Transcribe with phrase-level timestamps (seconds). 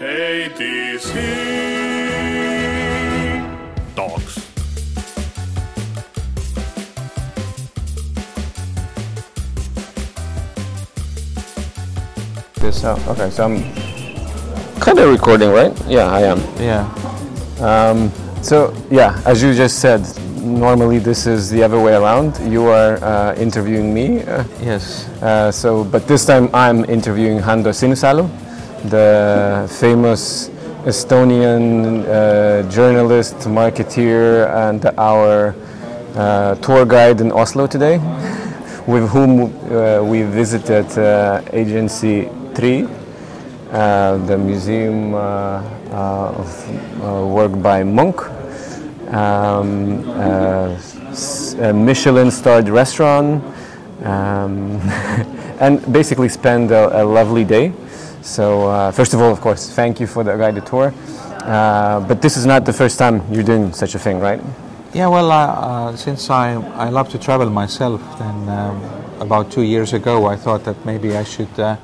[0.00, 1.12] ATC
[3.94, 4.40] Talks.
[12.60, 15.72] This, oh, okay, so I'm kind of recording, right?
[15.86, 16.38] Yeah, I am.
[16.58, 16.84] Yeah.
[17.60, 18.10] Um,
[18.42, 20.02] so, yeah, as you just said,
[20.42, 22.38] normally this is the other way around.
[22.50, 24.22] You are uh, interviewing me.
[24.22, 25.08] Uh, Yes.
[25.22, 28.28] uh, so, but this time I'm interviewing Hando Sinusalu,
[28.84, 30.48] the famous
[30.84, 35.54] Estonian uh, journalist, marketeer, and our
[36.16, 37.98] uh, tour guide in Oslo today,
[38.86, 42.84] with whom uh, we visited uh, Agency 3,
[43.72, 48.20] uh, the museum uh, of work by Munch
[49.10, 53.42] um, a Michelin-starred restaurant,
[54.04, 54.80] um,
[55.60, 57.72] and basically spend a, a lovely day.
[58.22, 60.92] So uh, first of all, of course, thank you for the guided tour.
[61.42, 64.40] Uh, but this is not the first time you're doing such a thing, right?
[64.92, 65.08] Yeah.
[65.08, 68.82] Well, uh, uh, since I I love to travel myself, then um,
[69.20, 71.76] about two years ago I thought that maybe I should uh,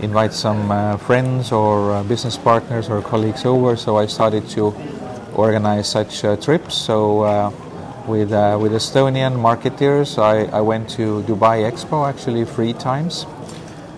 [0.00, 3.76] invite some uh, friends or business partners or colleagues over.
[3.76, 4.74] So I started to
[5.34, 6.74] organize such trips.
[6.76, 7.52] So.
[8.08, 13.26] With, with Estonian marketeers, I, I went to Dubai Expo actually three times.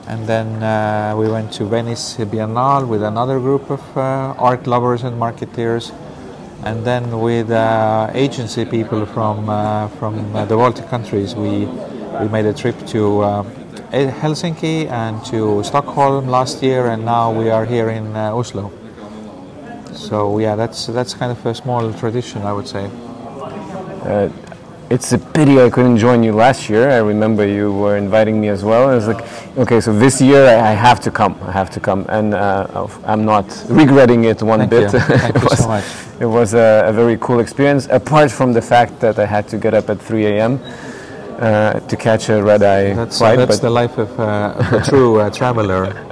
[0.06, 5.04] And then uh, we went to Venice Biennale with another group of uh, art lovers
[5.04, 5.92] and marketeers.
[6.64, 11.66] And then with uh, agency people from, uh, from uh, the Baltic countries, we,
[12.20, 13.42] we made a trip to uh,
[13.92, 18.72] Helsinki and to Stockholm last year, and now we are here in Oslo.
[19.92, 22.90] So yeah, that's that's kind of a small tradition, I would say.
[24.92, 26.90] Uh, it's a pity I couldn't join you last year.
[26.90, 28.88] I remember you were inviting me as well.
[28.88, 29.22] I was like,
[29.56, 31.34] okay, so this year I have to come.
[31.42, 34.92] I have to come, and uh, I'm not regretting it one Thank bit.
[34.92, 34.98] you.
[35.18, 35.84] Thank it you was, so much.
[36.20, 37.86] It was a, a very cool experience.
[37.90, 40.60] Apart from the fact that I had to get up at 3 a.m.
[41.38, 44.72] Uh, to catch a red eye That's, flight, that's but the life of, uh, of
[44.72, 46.08] a true uh, traveler.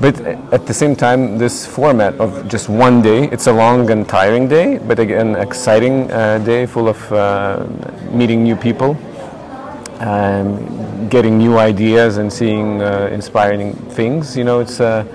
[0.00, 0.20] But
[0.52, 4.46] at the same time, this format of just one day, it's a long and tiring
[4.46, 7.66] day, but again, exciting uh, day full of uh,
[8.10, 8.96] meeting new people,
[10.00, 14.36] um, getting new ideas and seeing uh, inspiring things.
[14.36, 15.06] You know, it's a,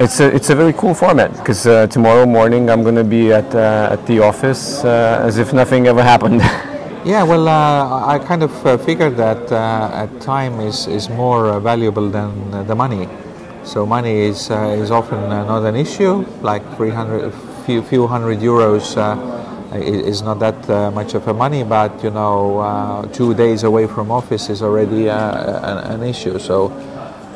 [0.00, 3.32] it's a, it's a very cool format because uh, tomorrow morning I'm going to be
[3.32, 6.42] at, uh, at the office uh, as if nothing ever happened.
[7.04, 11.60] Yeah, well, uh, I kind of uh, figured that uh, time is, is more uh,
[11.60, 13.08] valuable than uh, the money.
[13.68, 16.24] So money is uh, is often uh, not an issue.
[16.40, 17.34] Like 300,
[17.66, 22.08] few few hundred euros uh, is not that uh, much of a money, but you
[22.08, 26.38] know, uh, two days away from office is already uh, an, an issue.
[26.38, 26.72] So.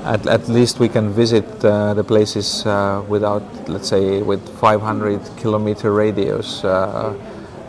[0.05, 5.21] At, at least we can visit uh, the places uh, without, let's say, with 500
[5.37, 7.15] kilometer radius uh,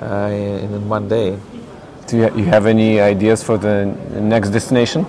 [0.01, 1.38] uh, in, one day.
[2.07, 3.85] Do you, you have any ideas for the
[4.19, 5.06] next destination?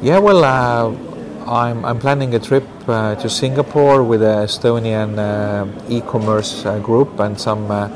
[0.00, 1.07] Yeah, well, uh,
[1.48, 7.18] I'm, I'm planning a trip uh, to Singapore with an Estonian uh, e-commerce uh, group
[7.20, 7.88] and some uh,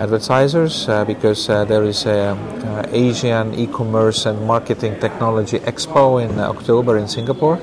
[0.00, 6.38] advertisers uh, because uh, there is a uh, Asian e-commerce and marketing technology expo in
[6.38, 7.58] October in Singapore,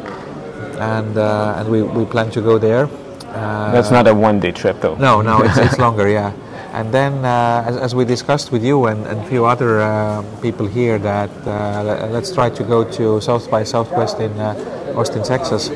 [0.80, 2.88] and uh, and we, we plan to go there.
[3.28, 4.96] Uh, That's not a one-day trip, though.
[4.96, 6.32] no, no, it's, it's longer, yeah.
[6.76, 10.24] And then, uh, as, as we discussed with you and, and a few other uh,
[10.42, 15.24] people here, that uh, let's try to go to South by Southwest in uh, Austin,
[15.24, 15.70] Texas.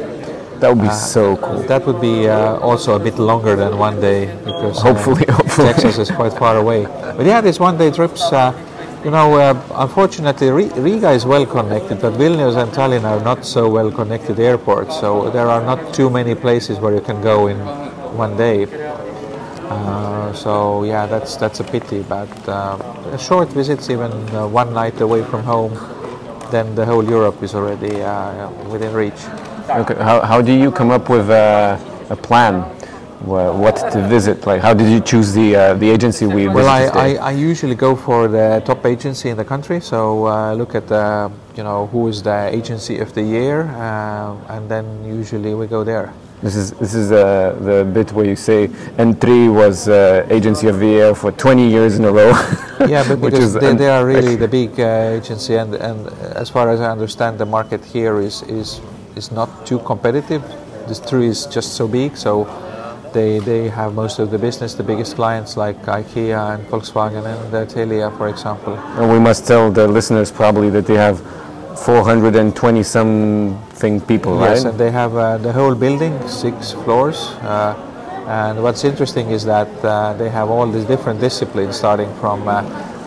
[0.60, 1.60] That would be Uh, so cool.
[1.72, 5.68] That would be uh, also a bit longer than one day because Hopefully, hopefully.
[5.72, 6.82] Texas is quite far away.
[7.18, 8.22] But yeah, these one-day trips.
[8.34, 8.52] Uh,
[9.06, 9.56] you know, uh,
[9.86, 15.00] unfortunately, Riga is well connected, but Vilnius and Tallinn are not so well connected airports.
[15.00, 17.58] So there are not too many places where you can go in
[18.24, 18.68] one day.
[19.70, 22.02] Uh, so yeah, that's that's a pity.
[22.04, 25.74] But uh, short visits, even uh, one night away from home,
[26.52, 29.22] then the whole Europe is already uh, within reach.
[29.70, 29.96] Okay.
[29.96, 31.80] How, how do you come up with a,
[32.10, 32.64] a plan?
[33.26, 34.48] What to visit?
[34.48, 36.86] Like, how did you choose the uh, the agency we Well, I.
[36.86, 39.82] I, I usually go for the top agency in the country.
[39.82, 44.56] So uh, look at the, you know, who is the agency of the year, uh,
[44.56, 46.14] and then usually we go there.
[46.42, 50.82] This is this is uh, the bit where you say N3 was uh, agency of
[50.82, 52.32] year for 20 years in a row.
[52.88, 56.08] Yeah, but which because is they, they are really the big uh, agency, and, and
[56.38, 58.80] as far as I understand, the market here is is
[59.18, 60.42] is not too competitive.
[60.88, 62.48] This tree is just so big, so
[63.14, 67.54] they they have most of the business, the biggest clients like IKEA and Volkswagen and
[67.54, 68.78] uh, Telia, for example.
[68.98, 71.22] And we must tell the listeners probably that they have
[71.86, 74.52] 420 something people, right?
[74.52, 77.18] Yes, and they have uh, the whole building, six floors.
[77.42, 77.76] Uh,
[78.28, 82.62] and what's interesting is that uh, they have all these different disciplines, starting from uh,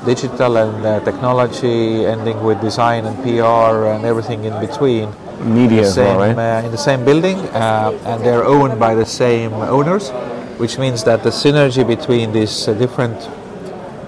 [0.05, 5.13] digital and uh, technology, ending with design and PR and everything in between.
[5.41, 6.63] Media in the same, well, right?
[6.63, 10.11] uh, in the same building, uh, and they're owned by the same owners,
[10.59, 13.17] which means that the synergy between these uh, different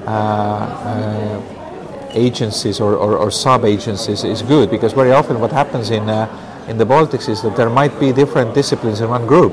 [0.07, 1.54] uh, uh,
[2.15, 6.27] agencies or, or, or sub agencies is good because very often what happens in uh,
[6.69, 9.53] in the Baltics is that there might be different disciplines in one group,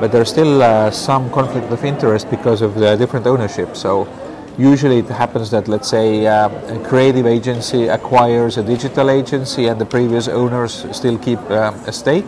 [0.00, 3.76] but there's still uh, some conflict of interest because of the different ownership.
[3.76, 4.08] So
[4.56, 9.80] usually it happens that let's say uh, a creative agency acquires a digital agency and
[9.80, 12.26] the previous owners still keep uh, a stake.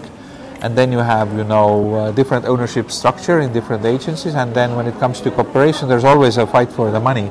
[0.63, 4.35] And then you have you know uh, different ownership structure in different agencies.
[4.35, 7.31] And then when it comes to cooperation there's always a fight for the money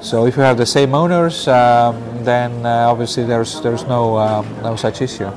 [0.00, 4.42] so if you have the same owners um, then uh, obviously there's there's no uh,
[4.62, 5.30] no such issue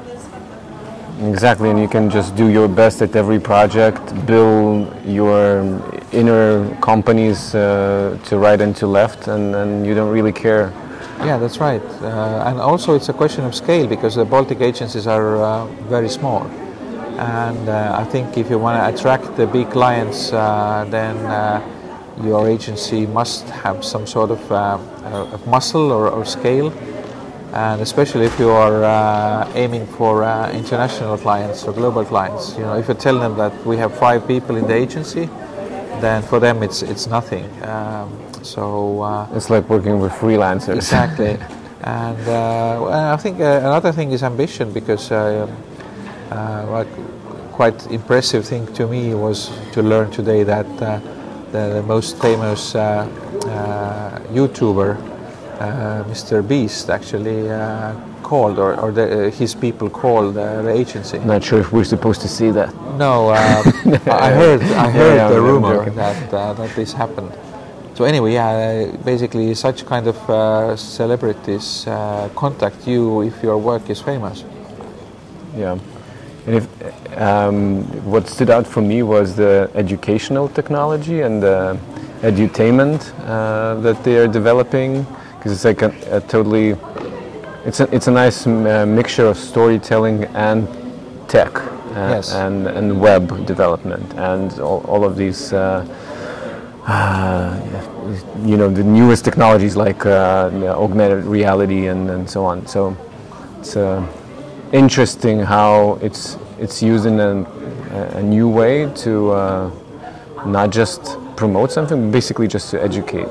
[1.22, 5.62] Exactly, and you can just do your best at every project, build your
[6.12, 10.74] inner companies uh, to right and to left, and, and you don't really care.
[11.20, 11.84] Yeah, that's right.
[12.02, 16.10] Uh, and also, it's a question of scale because the Baltic agencies are uh, very
[16.10, 16.48] small.
[17.20, 21.62] And uh, I think if you want to attract the big clients, uh, then uh,
[22.26, 24.78] your agency must have some sort of, uh,
[25.34, 26.72] of muscle or, or scale.
[27.54, 32.64] And especially if you are uh, aiming for uh, international clients or global clients, you
[32.64, 35.30] know, if you tell them that we have five people in the agency,
[36.00, 37.46] then for them it's it's nothing.
[37.64, 38.10] Um,
[38.42, 40.76] so uh, It's like working with freelancers.
[40.76, 41.38] Exactly.
[41.84, 45.48] and uh, I think uh, another thing is ambition because uh,
[46.32, 46.88] uh, what
[47.52, 51.00] quite impressive thing to me was to learn today that uh,
[51.52, 52.80] the, the most famous uh,
[53.46, 54.98] uh, YouTuber,
[55.60, 56.48] uh, Mr.
[56.48, 57.94] Beast, actually uh,
[58.24, 61.20] called, or, or the, his people called uh, the agency.
[61.20, 62.74] Not sure if we're supposed to see that.
[62.98, 63.36] No, uh,
[64.28, 67.32] I heard I heard yeah, the I'm rumor that uh, that this happened.
[67.96, 73.90] So anyway, yeah, basically such kind of uh, celebrities uh, contact you if your work
[73.90, 74.46] is famous.
[75.56, 75.78] Yeah.
[76.48, 81.78] And if, um, what stood out for me was the educational technology and the
[82.22, 85.06] edutainment uh, that they are developing,
[85.38, 86.76] because it's like a, a totally,
[87.66, 90.68] it's a, it's a nice m- uh, mixture of storytelling and
[91.28, 92.34] tech uh, Yes.
[92.34, 95.86] and, and web development and all, all of these, uh,
[96.88, 97.60] uh,
[98.44, 102.66] you know, the newest technologies like uh, augmented reality and, and so on.
[102.66, 102.96] So
[103.60, 104.02] it's uh,
[104.72, 107.46] interesting how it's it's used in a,
[108.16, 109.72] a new way to uh,
[110.46, 113.28] not just promote something, basically just to educate.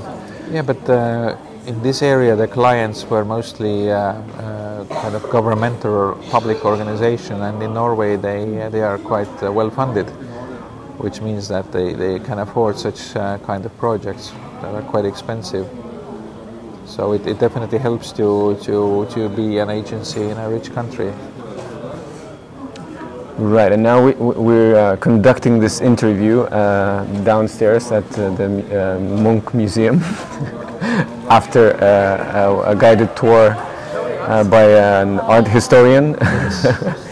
[0.51, 5.93] Yeah, but uh, in this area, the clients were mostly uh, uh, kind of governmental
[5.93, 10.09] or public organization, and in Norway, they uh, they are quite uh, well funded,
[10.99, 15.67] which means that they, they can afford such kind of projects that are quite expensive.
[16.91, 21.13] So it, it definitely helps to, to, to be an agency in a rich country.
[23.39, 28.97] Right, and now we, we- we're uh, conducting this interview uh, downstairs at uh, the
[28.97, 30.01] uh, Munch Museum
[31.31, 36.17] after uh, a, a guided tour uh, by an art historian.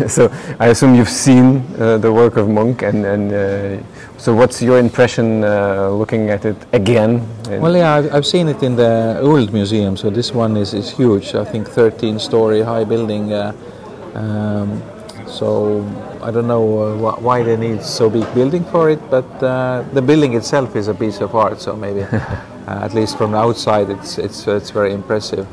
[0.08, 3.82] so I assume you've seen uh, the work of Munch, and, and uh,
[4.18, 7.26] so what's your impression uh, looking at it again?
[7.48, 9.96] Well, yeah, I've, I've seen it in the old museum.
[9.96, 11.34] So this one is, is huge.
[11.34, 13.32] I think 13-story high building.
[13.32, 13.52] Uh,
[14.14, 14.82] um,
[15.26, 15.84] so
[16.22, 19.84] I don't know uh, wh- why they need so big building for it, but uh,
[19.92, 21.60] the building itself is a piece of art.
[21.60, 22.36] So maybe, uh,
[22.66, 25.46] at least from the outside, it's it's it's very impressive.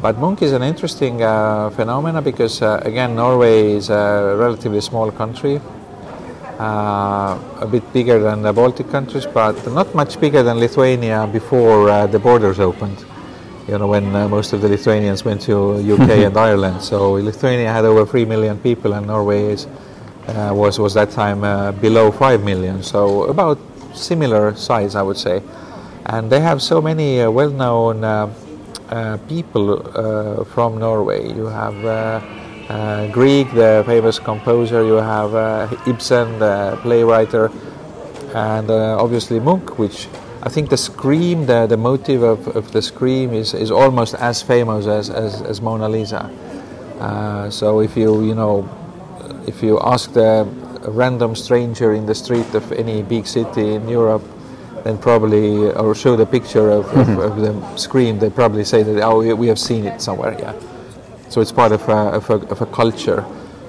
[0.00, 5.10] But Munch is an interesting uh, phenomena because uh, again, Norway is a relatively small
[5.10, 5.60] country
[6.58, 11.88] uh, a bit bigger than the Baltic countries, but not much bigger than Lithuania before
[11.88, 13.04] uh, the borders opened.
[13.68, 16.82] You know, when uh, most of the Lithuanians went to UK and Ireland.
[16.82, 19.66] So Lithuania had over three million people, and Norway is,
[20.28, 22.82] uh, was was that time uh, below five million.
[22.82, 23.58] So about
[23.94, 25.42] similar size, I would say.
[26.06, 28.04] And they have so many uh, well-known
[29.28, 31.32] people uh, from Norway.
[31.32, 31.84] You have.
[31.84, 32.20] Uh,
[32.68, 39.68] uh, Grieg, the famous composer, you have uh, Ibsen, the playwright, and uh, obviously Munch,
[39.76, 40.08] which
[40.42, 44.42] I think the scream, the, the motive of, of the scream is, is almost as
[44.42, 46.30] famous as, as, as Mona Lisa.
[47.00, 48.68] Uh, so if you, you know,
[49.46, 50.48] if you ask the
[50.88, 54.22] random stranger in the street of any big city in Europe,
[54.84, 59.02] then probably, or show the picture of, of, of the screen, they probably say that,
[59.02, 60.52] oh, we- have seen it somewhere, yeah.
[61.30, 63.24] so it's part of a, of a, of a culture.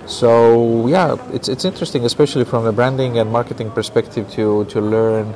[0.05, 5.34] So yeah, it's, it's interesting, especially from the branding and marketing perspective, to to learn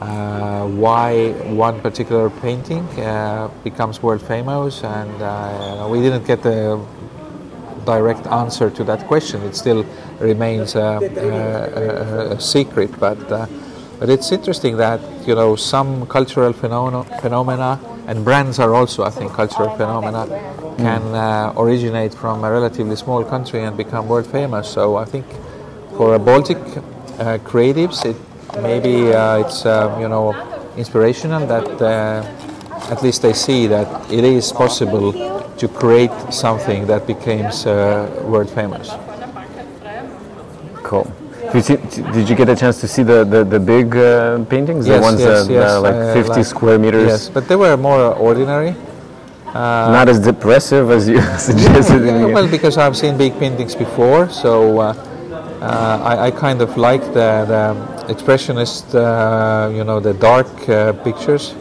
[0.00, 6.80] uh, why one particular painting uh, becomes world famous, and uh, we didn't get the
[7.84, 9.40] direct answer to that question.
[9.42, 9.84] It still
[10.18, 13.46] remains a, a, a secret, but uh,
[13.98, 19.10] but it's interesting that you know some cultural phenomena, phenomena and brands are also, I
[19.10, 20.26] think, cultural phenomena
[20.78, 24.68] can uh, originate from a relatively small country and become world famous.
[24.68, 25.26] So I think
[25.96, 28.16] for a Baltic uh, creatives, it
[28.62, 30.32] maybe uh, it's um, you know
[30.76, 32.24] inspirational that uh,
[32.90, 35.12] at least they see that it is possible
[35.58, 38.90] to create something that becomes uh, world famous.
[41.54, 41.62] You,
[42.12, 44.86] did you get a chance to see the, the, the big uh, paintings?
[44.86, 45.70] Yes, the ones yes, that yes.
[45.72, 47.06] are like Uh, 50 like- square meters?
[47.06, 48.74] Yes, but they were more ordinary.
[49.54, 52.00] Not as depressive as you suggested.
[52.00, 54.94] the Yeah, well, because I've seen big paintings before, so uh,
[55.62, 60.92] uh, I, I kind of like the, the expressionist, uh, you know, the dark uh,
[61.02, 61.54] pictures.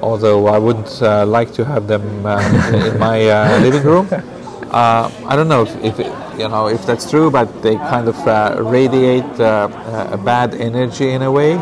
[0.00, 4.08] Although I wouldn't uh, like to have them uh, in, in my uh, living room.
[4.70, 8.06] Uh, I don't know if, if it, you know if that's true, but they kind
[8.06, 9.68] of uh, radiate uh,
[10.12, 11.56] a bad energy in a way.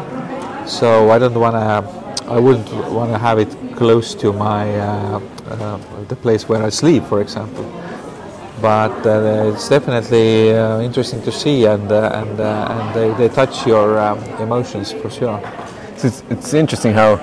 [0.67, 2.07] So I don't want to.
[2.29, 6.71] I wouldn't want to have it close to my uh, uh, the place where I
[6.71, 7.65] sleep, for example.
[8.61, 13.35] But uh, it's definitely uh, interesting to see, and uh, and uh, and they, they
[13.35, 15.41] touch your um, emotions for sure.
[15.95, 17.17] It's, it's interesting how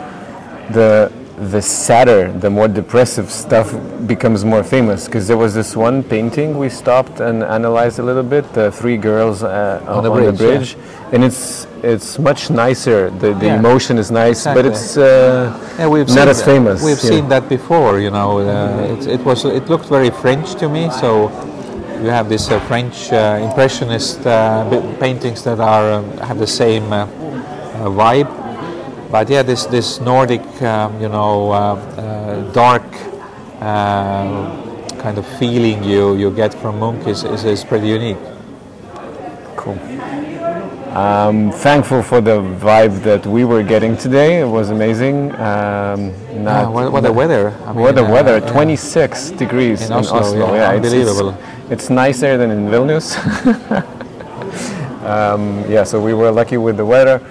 [0.71, 1.11] the
[1.51, 3.73] the sadder, the more depressive stuff
[4.07, 5.05] becomes more famous.
[5.05, 8.97] Because there was this one painting we stopped and analyzed a little bit, the three
[8.97, 11.09] girls uh, on, the on the bridge, yeah.
[11.13, 13.09] and it's it's much nicer.
[13.09, 13.59] The, the Yeah.
[13.59, 15.03] emotion is nice, but it's uh,
[15.77, 16.83] Yeah, we've not as that- famous.
[16.83, 17.99] We've seen that before.
[17.99, 20.89] You know, uh, it, it was it looked very French to me.
[21.01, 21.29] So
[22.03, 24.65] you have this uh, French uh, impressionist uh,
[24.99, 28.29] paintings that are um, have the same uh, uh, vibe.
[29.13, 32.81] But yeah, this this Nordic, um, you know, uh, uh, dark
[33.61, 34.49] uh,
[34.97, 38.17] kind of feeling you you get from Munch is, is, is pretty unique.
[39.55, 39.77] Cool.
[40.97, 44.41] I'm thankful for the vibe that we were getting today.
[44.41, 45.31] It was amazing.
[45.33, 47.53] Um, Yeah, what, what the weather!
[47.67, 48.51] I what the uh, weather, yeah.
[48.51, 51.29] 26 degrees In in, Oslo, yeah, it's- unbelievable.
[51.69, 53.13] It's, it's nicer than in Vilnius.
[55.13, 57.21] um, yeah, so we were lucky with the weather,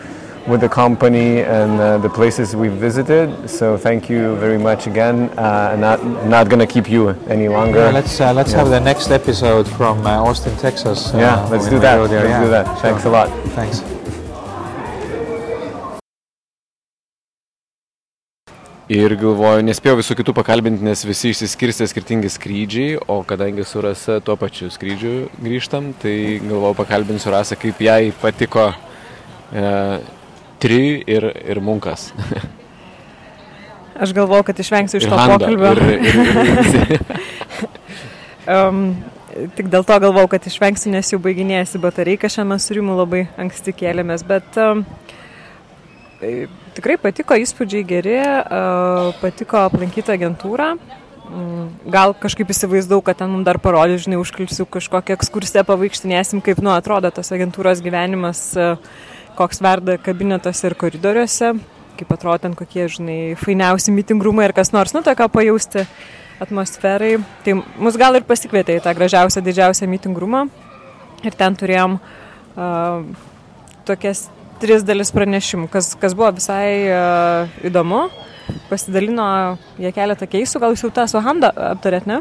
[0.47, 3.49] with the company, and uh, the places we visited.
[3.49, 5.31] So thank you very much again.
[5.39, 7.81] Uh, not not gonna keep you any longer.
[7.87, 11.15] Yeah, let's uh, let's have the next episode from uh, Austin, Texas.
[11.15, 11.97] uh, Yeah, let's do that.
[12.01, 12.45] Let's yeah.
[12.45, 12.67] do that.
[12.81, 13.29] Thanks a lot.
[13.55, 13.83] Thanks.
[18.93, 24.19] Ir galvoju, nespėjau visų kitų pakalbinti, nes visi išsiskirstė skirtingi skrydžiai, o kadangi su Rasa
[24.21, 29.63] tuo pačiu skrydžiu grįžtam, tai galvoju pakalbinsiu Rasą, kaip jai patiko e,
[30.62, 32.11] tri ir, ir munkas.
[34.02, 35.73] Aš galvoju, kad išvengsiu iš to Hando, pokalbio.
[35.76, 37.02] Ir, ir, ir.
[38.42, 38.97] Um,
[39.54, 44.25] tik dėl to galvau, kad išvengsiu, nes jau baiginėjasi batareika šiame surimu labai anksti kėlėmės,
[44.26, 44.83] bet um,
[46.19, 50.73] e, tikrai patiko, įspūdžiai geri, uh, patiko aplankyti agentūrą.
[51.23, 56.59] Mm, Gal kažkaip įsivaizdau, kad ten mums dar parodė, žinai, užkilsiu kažkokią ekskursiją, pavaikštinėsim, kaip,
[56.64, 58.75] nu, atrodo tas agentūros gyvenimas, uh,
[59.39, 61.53] koks verda kabinetuose ir koridoriuose,
[61.99, 65.87] kaip atrodo ten kokie, žinai, fainiausi mitingrumai ir kas nors, nu, tokio pajausti
[66.43, 67.17] atmosferai.
[67.45, 70.47] Tai mus gal ir pasikvietė į tą gražiausią, didžiausią mitingrumą.
[71.23, 73.05] Ir ten turėjom uh,
[73.87, 74.27] tokias
[74.62, 78.07] tris dalis pranešimų, kas, kas buvo visai uh, įdomu.
[78.71, 79.25] Pasidalino
[79.81, 82.21] jie keletą keisų, gal jūs jau tą su Handa aptarėt, ne?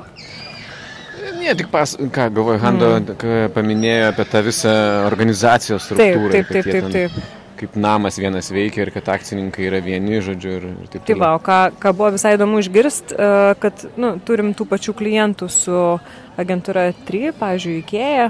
[1.42, 3.52] Ne, tik pas, ką galvoju, Hando mm.
[3.56, 4.74] paminėjo apie tą visą
[5.08, 6.34] organizacijos Taip, struktūrą.
[6.36, 7.38] taip, taip, taip, ten taip.
[7.62, 11.32] Kaip namas vienas veikia ir kad akcininkai yra vieni, žodžiu, ir, ir taip Tai va,
[11.38, 13.18] o ką, ką buvo visai įdomu išgirsti,
[13.62, 15.82] kad nu, turim tų pačių klientų su
[16.42, 18.30] agentūra 3, pavyzdžiui, IKEA.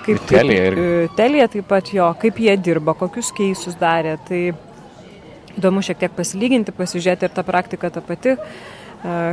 [0.00, 0.84] Kaip, Ir Telia irgi.
[0.86, 4.14] e, Telia taip pat jo, kaip jie dirba, kokius keisus darė.
[4.26, 4.40] Tai
[5.58, 8.38] įdomu šiek tiek pasilyginti, pasižiūrėti ir ta praktika ta pati.
[8.38, 8.79] E,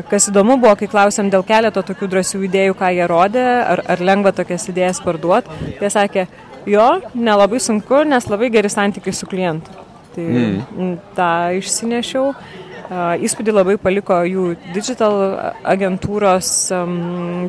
[0.07, 4.03] Kas įdomu buvo, kai klausėm dėl keleto tokių drąsių idėjų, ką jie rodė, ar, ar
[4.09, 6.23] lengva tokias idėjas parduoti, jie sakė,
[6.71, 9.75] jo, nelabai sunku, nes labai geri santykiai su klientu.
[10.15, 10.93] Tai mm.
[11.17, 12.31] tą išsinešiau.
[12.87, 15.19] A, Įspūdį labai paliko jų digital
[15.67, 16.53] agentūros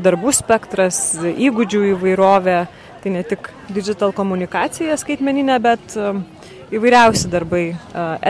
[0.03, 2.59] darbų spektras, įgūdžių įvairovė.
[2.99, 5.95] Tai ne tik digital komunikacija skaitmeninė, bet
[6.75, 7.65] įvairiausi darbai.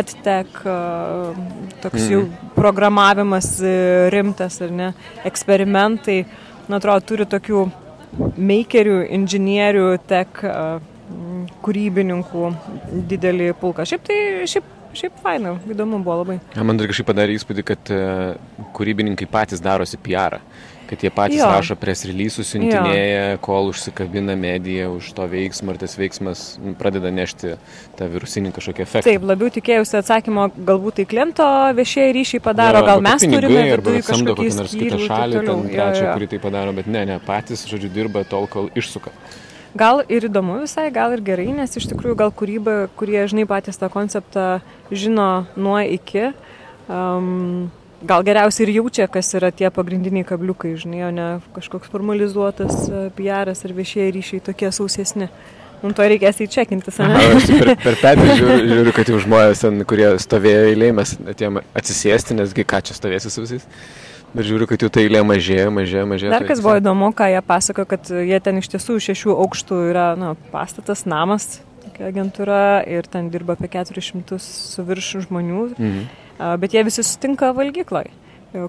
[0.01, 0.63] EdTech,
[1.83, 2.23] toks jau
[2.57, 3.75] programavimas e,
[4.15, 4.93] rimtas ar ne,
[5.29, 6.23] eksperimentai.
[6.69, 7.67] man atrodo, turi tokių
[8.37, 10.43] makerių, inžinierių, tek
[11.65, 12.49] kūrybininkų
[13.09, 13.87] didelį pulką.
[13.89, 14.19] Šiaip tai,
[14.49, 14.65] šiaip,
[14.97, 16.41] šiaip faina, įdomu buvo labai.
[16.57, 17.95] Ja, man dar kažkaip padarė įspūdį, kad
[18.77, 20.41] kūrybininkai patys darosi PR.
[20.41, 21.49] -ą kad jie patys jo.
[21.53, 23.41] rašo pres releasus, siuntinėja, jo.
[23.45, 26.45] kol užsikabina medija už to veiksmą ir tas veiksmas
[26.81, 27.57] pradeda nešti
[27.99, 29.07] tą virusinį kažkokį efektą.
[29.11, 33.99] Taip, labiau tikėjausi atsakymo, galbūt tai kliento viešieji ryšiai padaro, jo, gal mes turime arba
[34.07, 37.93] samdo kokią nors kitą šalį, ten trečią, kuri tai padaro, bet ne, ne, patys, žodžiu,
[37.93, 39.13] dirba tol, kol išsuka.
[39.79, 43.77] Gal ir įdomu visai, gal ir gerai, nes iš tikrųjų gal kūryba, kurie, žinai, patys
[43.79, 44.47] tą konceptą
[44.91, 46.31] žino nuo iki,
[46.89, 47.69] um,
[48.07, 53.07] gal geriausiai ir jaučia, kas yra tie pagrindiniai kabliukai, žinai, o ne kažkoks formalizuotas e,
[53.17, 55.31] PR'as ar viešieji ryšiai tokie sausesni.
[55.79, 57.23] Mums to reikės įčekinti, ne?
[57.37, 62.39] Aš per, per petį žiūriu, žiūriu, kad jau žmonės, kurie stovėjo eilėje, mes atėjom atsisėsti,
[62.39, 63.67] nesgi ką čia stovėsi su visais.
[64.35, 66.33] Bet žiūriu, kad jų ta eilė mažėja, mažėja, mažėja.
[66.35, 70.09] Dar kas buvo įdomu, ką jie pasako, kad jie ten iš tiesų šešių aukštų yra
[70.21, 75.69] na, pastatas, namas, tokia agentūra ir ten dirba apie 400 su virš žmonių.
[75.79, 78.11] Mhm bet jie visi sutinka valgykloj,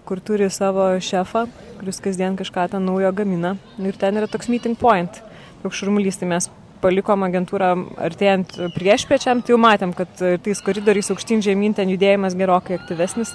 [0.06, 1.46] kur turi savo šefą,
[1.80, 3.56] kuris kasdien kažką ten naujo gamina.
[3.80, 5.22] Ir ten yra toks meeting point,
[5.64, 6.50] toks šurmulys, tai mes
[6.84, 12.78] palikom agentūrą artėjant priešpiečiam, tai jau matėm, kad tais koridoriais aukštyn žemyn ten judėjimas gerokai
[12.80, 13.34] aktyvesnis,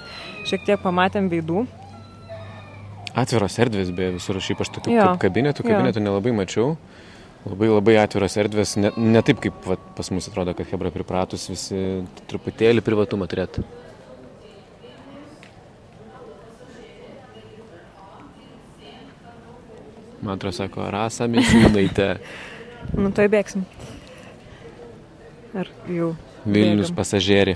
[0.49, 1.65] šiek tiek pamatėm veidų.
[3.15, 6.73] Atviros erdvės, beje, visur aš tokių kaip kabinetų, kabinetų nelabai mačiau.
[7.45, 11.45] Labai labai atviros erdvės, ne, ne taip kaip va, pas mus atrodo, kad Hebra pripratus
[11.51, 11.77] visi
[12.25, 13.61] truputėlį privatumą turėtų.
[20.25, 22.15] Man atrodo, sako, Rasa Misiūnaitė.
[23.01, 23.61] nu, tai bėgsim.
[25.55, 26.15] Ar jau.
[26.45, 26.97] Vilnius bėgam.
[26.97, 27.53] pasažierį.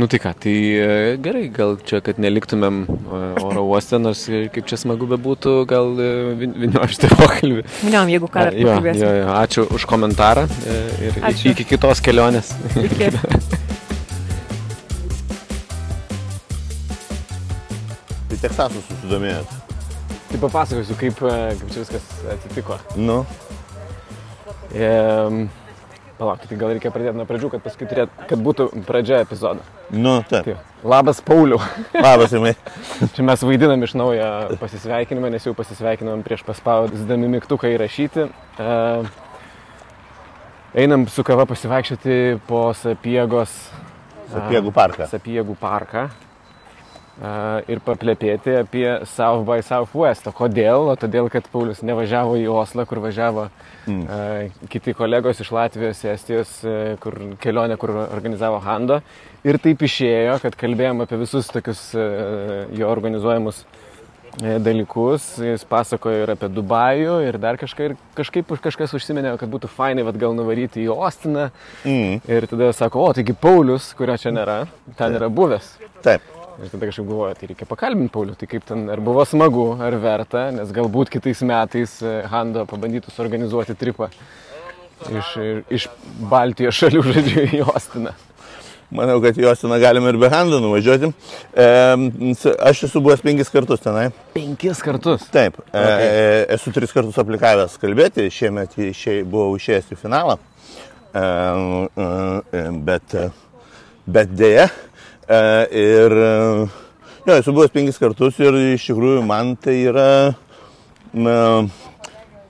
[0.00, 0.86] nu tai ką, tai e,
[1.20, 6.08] gerai, gal čia, kad neliktumėm e, oro uoste, nors kaip čia smagu bebūtų, gal e,
[6.40, 7.66] viniošti pokalbį.
[7.82, 9.34] Viniom, jeigu ką dar pakalbėsim.
[9.36, 10.48] Ačiū už komentarą
[11.04, 11.52] ir ačiū.
[11.52, 12.56] iki kitos kelionės.
[12.88, 13.12] Iki.
[18.42, 19.50] Teksasu susidomėjęs.
[20.32, 22.78] Tai papasakosiu, kaip, e, kaip čia viskas atsitiko.
[22.98, 23.20] Nu.
[24.74, 24.88] E,
[26.18, 29.62] palauk, tai gal reikia pradėti nuo pradžių, kad paskui turėt, kad būtų pradžia epizodo.
[29.94, 30.48] Nu, taip.
[30.48, 31.60] Tai, labas, Pauliau.
[32.06, 32.56] Labas, Imai.
[33.14, 34.26] čia mes vaidinam iš naujo
[34.58, 38.26] pasisveikinimą, nes jau pasisveikinom prieš paspaudami mygtuką įrašyti.
[38.26, 38.80] E,
[40.82, 43.54] einam su kava pasivaikščioti po Sapiegos.
[44.34, 45.06] Sapiegų parką.
[45.14, 46.08] Sapiegų parką
[47.70, 50.26] ir paplepėti apie South by Southwest.
[50.26, 50.88] O kodėl?
[50.90, 53.46] O todėl, kad Paulius nevažiavo į Oslą, kur važiavo
[53.86, 54.00] mm.
[54.02, 59.02] uh, kiti kolegos iš Latvijos, Estijos, uh, kur kelionę, kur organizavo Hando.
[59.46, 63.64] Ir taip išėjo, kad kalbėjom apie visus tokius uh, jo organizuojamus
[64.40, 69.68] dalykus, jis pasakojo ir apie Dubajų ir dar kažką, ir kažkaip kažkas užsiminė, kad būtų
[69.68, 71.50] fainai, vad gal nuvaryti į Ostiną.
[71.84, 72.22] Mm.
[72.24, 74.62] Ir tada sako, o taigi Paulius, kurio čia nėra,
[74.96, 75.74] ten yra buvęs.
[76.00, 76.41] Taip.
[76.60, 79.96] Ir tada kažkaip galvoju, tai reikia pakalbinti Paulių, tai kaip ten, ar buvo smagu, ar
[80.02, 84.10] verta, nes galbūt kitais metais e, Hando pabandytų suorganizuoti tripą
[85.08, 85.30] iš,
[85.72, 85.88] iš
[86.30, 88.12] Baltijos šalių, žodžiu, į Ostiną.
[88.92, 91.08] Manau, kad į Ostiną galime ir be Hando nuvažiuoti.
[91.56, 91.66] E,
[92.68, 94.10] aš esu buvęs penkis kartus tenai.
[94.36, 95.24] Penkis kartus?
[95.32, 95.56] Taip.
[95.64, 96.06] E, okay.
[96.12, 100.36] E, esu tris kartus aplikavęs kalbėti, šiemet išėjau, buvau išėjęs į finalą.
[101.16, 101.26] E,
[101.96, 103.20] e, bet,
[104.04, 104.91] bet dėja, E,
[105.28, 106.12] ir
[107.26, 110.34] jo, esu buvęs penkis kartus ir iš tikrųjų man tai yra
[111.14, 111.36] na,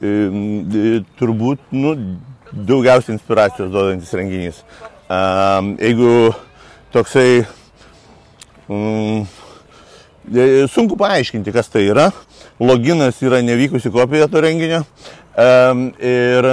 [0.00, 1.94] e, turbūt nu,
[2.52, 4.62] daugiausiai inspiracijos duodantis renginys.
[5.08, 5.20] E,
[5.82, 6.32] jeigu
[6.94, 7.42] toksai
[8.68, 9.26] mm,
[10.72, 12.08] sunku paaiškinti, kas tai yra.
[12.62, 14.84] Loginas yra nevykusi kopija to renginio.
[15.32, 16.46] Ir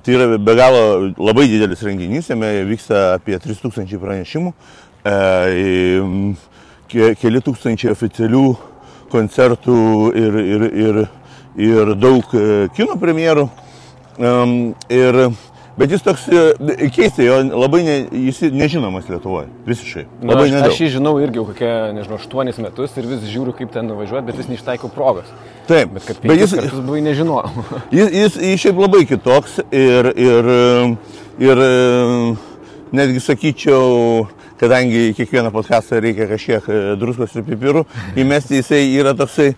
[0.00, 4.89] tai yra be galo labai didelis renginys, jame vyksta apie 3000 pranešimų, E,
[6.90, 8.48] keli tūkstančiai oficialių
[9.10, 9.76] koncertų
[10.16, 10.98] ir, ir, ir,
[11.60, 13.46] ir daug e, kino premjerų.
[14.20, 15.18] Ir,
[15.80, 16.42] bet jis toks e,
[16.92, 17.94] keistai, jo labai ne,
[18.26, 20.04] jis nežinomas Lietuvoje, visiškai.
[20.20, 23.54] Labai Na, aš, aš jį žinau irgi jau kokie, nežinau, 8 metus ir vis žiūriu,
[23.56, 25.30] kaip ten nuvažiuoti, bet vis neištaikau progos.
[25.70, 27.64] Taip, bet bet jis buvai nežinojau.
[27.96, 30.52] Jis, jis, jis šiaip labai kitoks ir, ir,
[31.40, 31.64] ir
[32.94, 34.26] netgi sakyčiau,
[34.60, 37.84] kadangi į kiekvieną podcastą reikia kažkiek e, druskos ir pipirų,
[38.20, 39.54] įmesti jisai yra toksai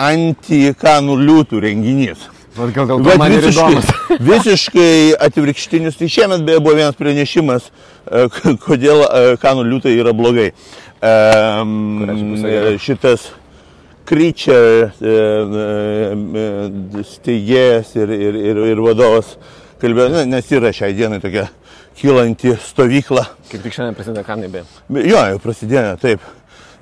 [0.00, 2.26] anti-kanų liūtų renginys.
[2.56, 3.80] Bet gal dėl to man visiškai,
[4.30, 4.92] visiškai
[5.26, 5.96] atvirkštinis.
[6.00, 7.70] Tai šiemet beje buvo vienas pranešimas,
[8.08, 8.28] e,
[8.64, 10.52] kodėl e, kanų liūtai yra blogai.
[11.04, 12.00] um,
[12.80, 13.28] šitas
[14.06, 14.92] Creature
[17.04, 19.34] steigėjas ir, ir, ir, ir vadovas
[19.82, 21.48] kalbėjo, nes yra šiai dienai tokia
[21.96, 23.24] kylanti stovykla.
[23.50, 24.64] Kaip tik šiandien prasideda kanai be.
[25.06, 26.24] Jo, jau prasidėjo, taip.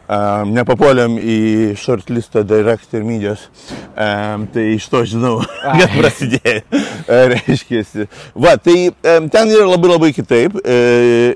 [0.05, 1.37] Um, nepapuolėm į
[1.81, 3.47] shortlistą Direct ir Medios,
[3.97, 5.39] um, tai iš to žinau,
[5.81, 6.83] kad prasidėjo,
[7.33, 8.05] reiškia.
[8.37, 10.77] Va, tai um, ten yra labai labai kitaip e,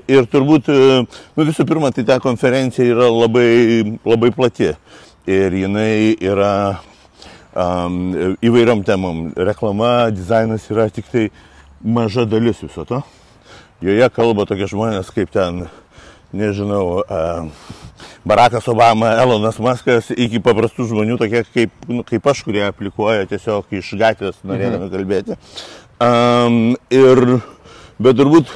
[0.05, 4.69] ir turbūt, nu visų pirma, tai ta konferencija yra labai, labai plati
[5.25, 6.53] ir jinai yra
[7.57, 9.31] um, įvairiom temom.
[9.49, 11.29] Reklama, dizainas yra tik tai
[11.81, 13.01] maža dalis viso to.
[13.79, 15.61] Joje kalba tokie žmonės kaip ten,
[16.35, 17.03] nežinau,
[18.27, 23.71] Barackas Obama, Elonas Muskas, iki paprastų žmonių, tokie kaip, nu, kaip aš, kurie aplikuoja tiesiog
[23.79, 24.91] iš gatvės norėdami mhm.
[24.97, 25.39] kalbėti.
[26.03, 26.59] Um,
[26.91, 27.39] ir,
[28.03, 28.51] bet turbūt,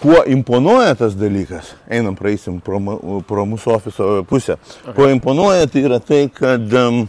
[0.00, 2.80] kuo imponuoja tas dalykas, einam praeisim pro,
[3.28, 4.96] pro mūsų ofiso pusę, okay.
[4.96, 7.02] kuo imponuoja, tai yra tai, kad um,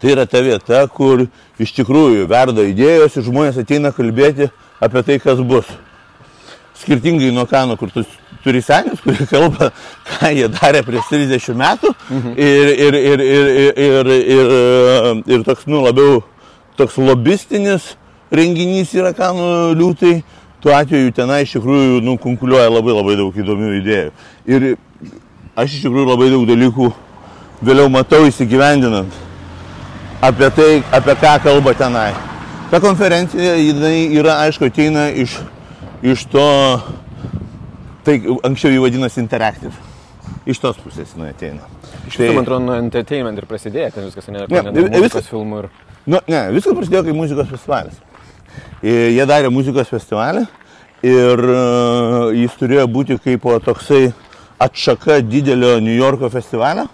[0.00, 1.28] tai yra ta vieta, kur
[1.60, 4.48] iš tikrųjų verda idėjos ir žmonės ateina kalbėti
[4.80, 5.68] apie tai, kas bus.
[6.76, 8.04] Skirtingai nuo Kano, kur tu
[8.44, 9.70] turi senius, kurie kalba,
[10.06, 12.34] ką jie darė prieš 30 metų mhm.
[12.36, 16.20] ir, ir, ir, ir, ir, ir, ir, ir toks, nu, labiau
[16.76, 17.94] toks lobistinis
[18.30, 20.20] renginys yra Kanų liūtai,
[20.62, 24.14] tuo atveju tenai iš tikrųjų nu, konkuliuoja labai labai daug įdomių idėjų.
[24.50, 24.68] Ir
[25.56, 26.90] aš iš tikrųjų labai daug dalykų
[27.66, 29.22] vėliau matau įsigyvendinant
[30.26, 32.10] apie tai, apie ką kalba tenai.
[32.70, 35.36] Ta konferencija, jinai yra, aišku, ateina iš,
[36.02, 36.46] iš to,
[38.06, 38.16] tai
[38.48, 39.74] anksčiau jį vadinasi Interactive.
[40.50, 41.62] Iš tos pusės jinai ateina.
[42.08, 45.62] Iš tai, man atrodo, nuo entertainment ir prasidėjo, ten viskas, ne, ne, ne, viskas filmų
[45.62, 45.70] ir...
[46.10, 48.02] Nu, ne, viskas prasidėjo kaip muzikos festivalis.
[48.82, 50.44] Jie darė muzikos festivalį
[51.06, 54.08] ir uh, jis turėjo būti kaip toksai
[54.62, 56.88] atšaka didelio New Yorko festivalio.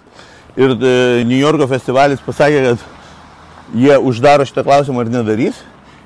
[0.53, 2.89] Ir uh, New Yorko festivalis pasakė, kad
[3.71, 5.61] jie uždaro šitą klausimą ar nedarys.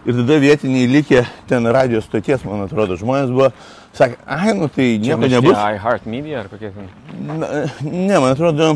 [0.07, 3.49] Ir tada vietiniai likė ten radijos stoties, man atrodo, žmonės buvo,
[3.97, 5.57] sakė, ai, nu tai nieko Čia nebus.
[5.75, 6.87] iHeart Media ar kokie ten?
[7.27, 7.35] Na,
[7.81, 8.69] ne, man atrodo,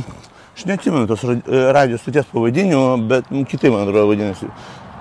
[0.57, 4.49] aš neatsimenu tos radijos stoties pavadinimo, bet nu, kitai, man atrodo, vadinasi.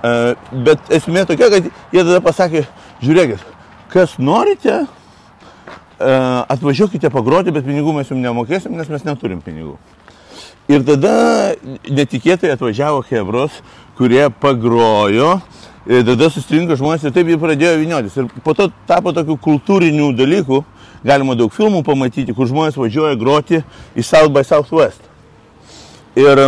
[0.01, 0.31] Uh,
[0.69, 2.63] bet esmė tokia, kad jie tada pasakė,
[3.03, 3.43] žiūrėkit,
[3.91, 9.75] kas norite, uh, atvažiuokite pagroti, bet pinigų mes jums nemokėsim, nes mes neturim pinigų.
[10.71, 11.13] Ir tada
[11.91, 13.57] netikėtai atvažiavo Hebros,
[13.97, 15.33] kurie pagrojo,
[15.83, 18.15] ir tada susirinko žmonės ir taip jie pradėjo viniotis.
[18.15, 20.61] Ir po to tapo tokių kultūrinių dalykų,
[21.03, 23.59] galima daug filmų pamatyti, kur žmonės važiuoja groti
[23.97, 25.03] į South by Southwest.
[26.15, 26.39] Ir,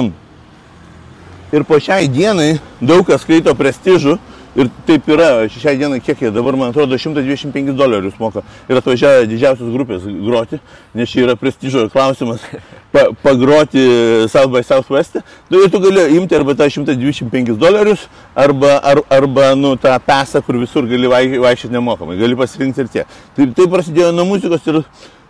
[1.52, 4.16] ir po šiai dienai daug kas skaito prestižų
[4.54, 8.44] Ir taip yra, šiai dienai kiek jie dabar, man atrodo, 125 dolerius moka.
[8.70, 10.60] Ir atvažiavę didžiausios grupės groti,
[10.94, 12.44] nes čia yra prestižo klausimas,
[12.94, 13.82] pa, pagroti
[14.30, 15.18] South by Southwest.
[15.50, 18.06] Nu, ir tu gali imti arba tą 125 dolerius,
[18.38, 22.20] arba, ar, arba nu, tą pesą, kur visur gali vaikščioti nemokamai.
[22.22, 23.08] Gali pasirinkti ir tie.
[23.34, 24.84] Tai, tai prasidėjo nuo muzikos ir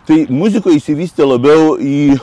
[0.04, 2.18] tai muziko įsivystė labiau į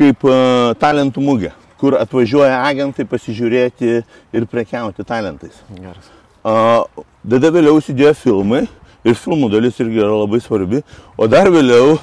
[0.00, 3.92] kaip uh, talentų mugę kur atvažiuoja agentai pasižiūrėti
[4.38, 5.64] ir prekiauti talentais.
[5.74, 6.21] Geras.
[6.42, 8.64] Tada vėliau įsidėjo filmai
[9.06, 10.82] ir filmų dalis irgi yra labai svarbi,
[11.16, 11.96] o dar vėliau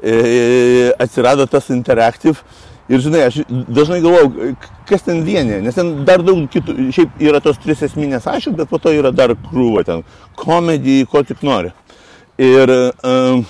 [0.00, 2.40] e, atsirado tas Interactive
[2.92, 4.54] ir žinai, aš dažnai galvoju,
[4.88, 8.70] kas ten vienė, nes ten dar daug kitų, šiaip yra tos tris esminės ašys, bet
[8.72, 10.02] po to yra dar krūva ten,
[10.40, 11.72] komedija, ko tik nori.
[12.42, 12.72] Ir,
[13.06, 13.44] um,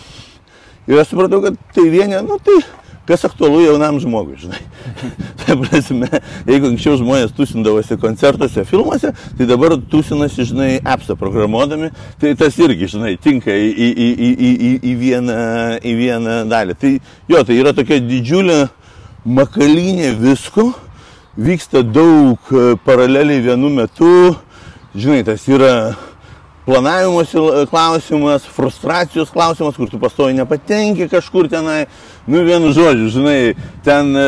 [0.90, 2.58] ir aš supratau, kad tai vienė, nu tai
[3.06, 4.60] kas aktualu jaunam žmogui, žinai.
[5.40, 6.08] tai prasme,
[6.46, 11.90] jeigu anksčiau žmonės tūsindavosi koncertuose, filmuose, tai dabar tūsinasi, žinai, appsą programuodami,
[12.22, 15.40] tai tas irgi, žinai, tinka į, į, į, į, į, į, vieną,
[15.82, 16.78] į vieną dalį.
[16.78, 16.94] Tai
[17.34, 18.62] jo, tai yra tokia didžiulė
[19.26, 20.70] makalinė visko,
[21.38, 24.32] vyksta daug e, paraleliai vienu metu,
[24.94, 25.74] žinai, tas yra
[26.66, 31.86] planavimosi klausimas, frustracijos klausimas, kur tu pastoji nepatenki kažkur tenai,
[32.26, 33.54] nu vienu žodžiu, žinai,
[33.84, 34.26] ten e,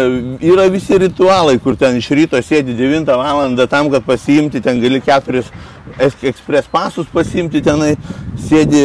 [0.50, 3.54] yra visi ritualai, kur ten iš ryto sėdi 9 val.
[3.70, 5.50] tam, kad pasiimti, ten gali keturis
[5.98, 7.94] ekspres pasus pasiimti tenai,
[8.48, 8.82] sėdi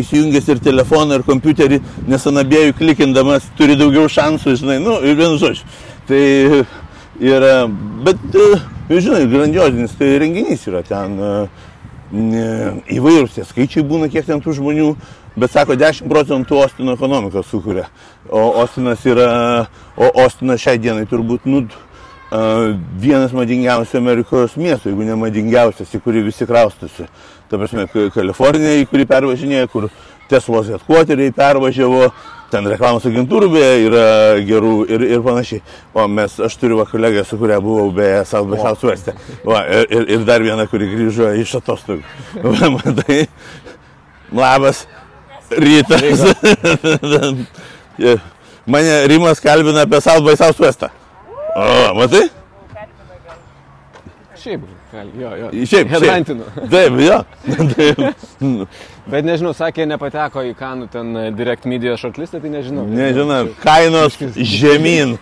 [0.00, 5.68] įsijungęs ir telefoną, ir kompiuterį, nes anabėjų klikindamas turi daugiau šansų, žinai, nu vienu žodžiu.
[6.08, 6.24] Tai
[7.20, 7.54] yra,
[8.06, 11.18] bet, e, žinai, grandiozinis tai renginys yra ten.
[11.20, 11.72] Uh,
[12.12, 14.94] įvairūs tie skaičiai būna, kiek ten tų žmonių,
[15.36, 17.88] bet sako, 10 procentų Ostino ekonomika sukuria.
[18.28, 19.30] O Ostinas yra,
[19.96, 21.66] o Ostinas šiai dienai turbūt, nu,
[23.00, 27.06] vienas madingiausių Amerikos miestų, jeigu ne madingiausias, į kurį visi kraustusi.
[27.50, 29.90] Ta prasme, Kalifornija, į kurį pervažinėja, kur
[30.26, 32.08] Teslos headquarteriai pervažiavo,
[32.50, 34.06] ten reklamos agentūrų beje yra
[34.46, 35.62] gerų ir, ir panašiai.
[35.94, 39.12] O mes, aš turiu kolegę, su kuria buvau beje South by Southwest.
[39.46, 42.02] Va, ir, ir, dar viena, kuri grįžo iš atostogų.
[42.76, 43.26] Matai,
[44.34, 44.86] labas,
[45.50, 46.24] rytas.
[48.66, 50.88] Mane Rimas kalbina apie South by Southwest.
[51.56, 52.28] O, matai?
[54.46, 54.60] Šiaip,
[55.20, 55.66] jo, jo.
[55.66, 56.44] Šiaip, Headlantinu.
[56.70, 57.24] Taip, jo.
[57.74, 57.98] Taip.
[59.10, 62.84] Bet nežinau, sakė, nepateko į kanų ten e, Direct Media shortlistą, tai nežinau.
[62.90, 65.14] Nežinau, kainos žemyn.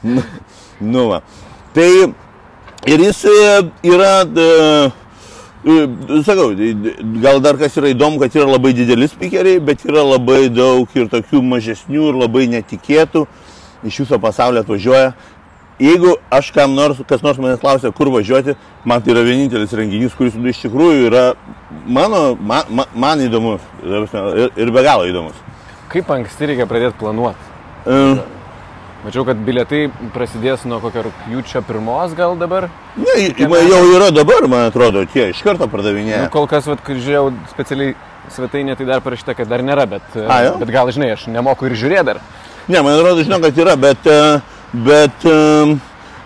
[0.00, 0.24] Nu,
[0.80, 1.20] nu va.
[1.76, 1.88] Tai
[2.88, 3.36] ir jis e,
[3.92, 4.48] yra, e,
[6.24, 6.54] sakau,
[7.20, 11.10] gal dar kas yra įdomu, kad yra labai dideli spikeriai, bet yra labai daug ir
[11.12, 13.26] tokių mažesnių ir labai netikėtų.
[13.84, 15.12] Iš viso pasaulio atvažiuoja.
[15.80, 18.52] Jeigu aš kam nors, kas nors manęs klausia, kur važiuoti,
[18.84, 21.22] man tai yra vienintelis renginys, kuris iš tikrųjų yra
[21.88, 25.38] mano, man, man, man įdomus ir, ir be galo įdomus.
[25.88, 27.48] Kaip anksti reikia pradėti planuoti?
[27.88, 28.20] Uh,
[29.00, 32.66] Mačiau, kad bilietai prasidės nuo kokio rūpjūčio pirmos gal dabar.
[33.00, 36.26] Ne, jau yra dabar, man atrodo, tie iš karto pardavinėja.
[36.26, 37.94] Nu, kol kas, vat, kai žiūrėjau specialiai
[38.34, 40.52] svetainė, tai dar parašyta, kad dar nėra, bet, A, jo?
[40.60, 42.20] bet gal žinai, aš nemoku ir žiūrėti dar.
[42.68, 44.20] Ne, man atrodo, žinau, kad yra, bet, e,
[44.84, 45.38] bet e,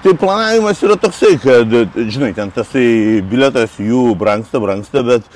[0.03, 5.31] tai planavimas yra toksai, kad, žinai, ten tasai biletas jų brangsta, brangsta, bet,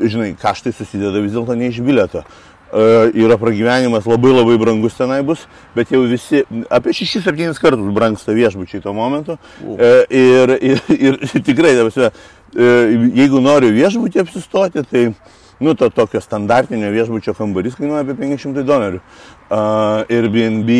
[0.00, 2.24] žinai, kaštai susideda vis dėlto ne iš bileto.
[2.70, 8.34] E, Yra pragyvenimas labai labai brangus tenai bus, bet jau visi apie 6-7 kartus brangsta
[8.36, 9.38] viešbučiai tuo momentu.
[9.74, 12.10] E, Ir, ir, ir tikrai, prasme,
[12.54, 12.70] e,
[13.18, 15.10] jeigu noriu viešbutį apsistoti, tai
[15.60, 19.00] Nu, to tokio standartinio viešbučio kambarys kainuoja apie 500 dolerių.
[19.52, 20.70] Uh, Airbnb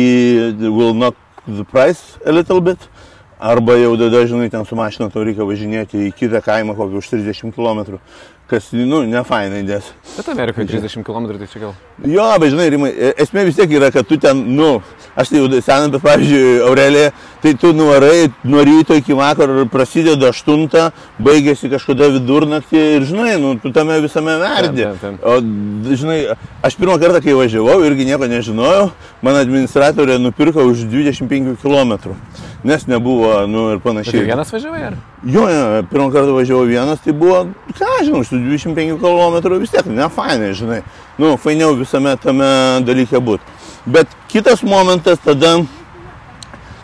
[0.73, 2.87] will knock the price a little bit.
[3.41, 7.11] Arba jau tada, žinai, ten su mašina tau reikia važinėti į kitą kaimą kokį už
[7.13, 7.99] 30 km.
[8.51, 9.85] Kas, nu, ne fainai, nes.
[10.17, 11.75] Bet Amerikoje 30 km tai čia gal.
[12.03, 14.73] Jo, bet žinai, Rimai, e- esmė vis tiek yra, kad tu ten, nu,
[15.15, 19.69] aš tai jau senas, bet pavyzdžiui, Aurelija, tai tu nuvarai nuo ryto iki vakaro ir
[19.71, 24.85] prasideda 8, baigėsi kažkada vidurnaktį ir, žinai, nu, tu tame visame verdi.
[24.85, 25.25] Taip, taip, taip.
[25.25, 26.19] O, žinai,
[26.61, 28.91] aš pirmą kartą, kai važiavau, irgi nieko nežinojau,
[29.25, 32.13] man administratorė nupirko už 25 km,
[32.67, 34.21] nes nebuvo, nu, ir panašiai.
[34.21, 34.99] tai vienas važiavai ar?
[35.25, 39.89] Jo, jo, pirmą kartą važiavau vienas, tai buvo, ką žinau, su 25 km vis tiek,
[39.89, 40.83] ne fainai, žinai.
[41.17, 42.53] Nu, fainiau visame tame
[42.85, 43.57] dalyke būti.
[43.89, 45.57] Bet kitas momentas tada,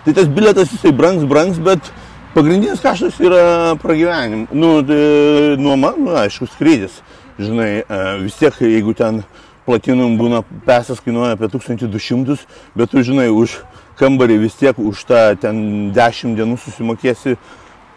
[0.07, 1.91] tai tas biletas jisai brangs, brangs, bet
[2.31, 4.45] pagrindinis kaštas yra pragyvenim.
[4.55, 7.01] Nu, tai, nuoma, nu, aišku, skrydis.
[7.35, 9.19] Žinai, e, vis tiek, jeigu ten
[9.67, 12.39] platinum būna pesas kainuoja apie 1200,
[12.79, 13.59] bet tu žinai, už
[13.99, 17.35] kambarį vis tiek už tą ten 10 dienų susimokėsi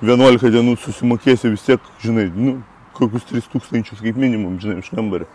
[0.02, 2.58] 11 dienų susimokėsi vis tiek, žinai, nu,
[2.98, 5.30] kokius 3000 kaip minimum, žinai, už kambarį.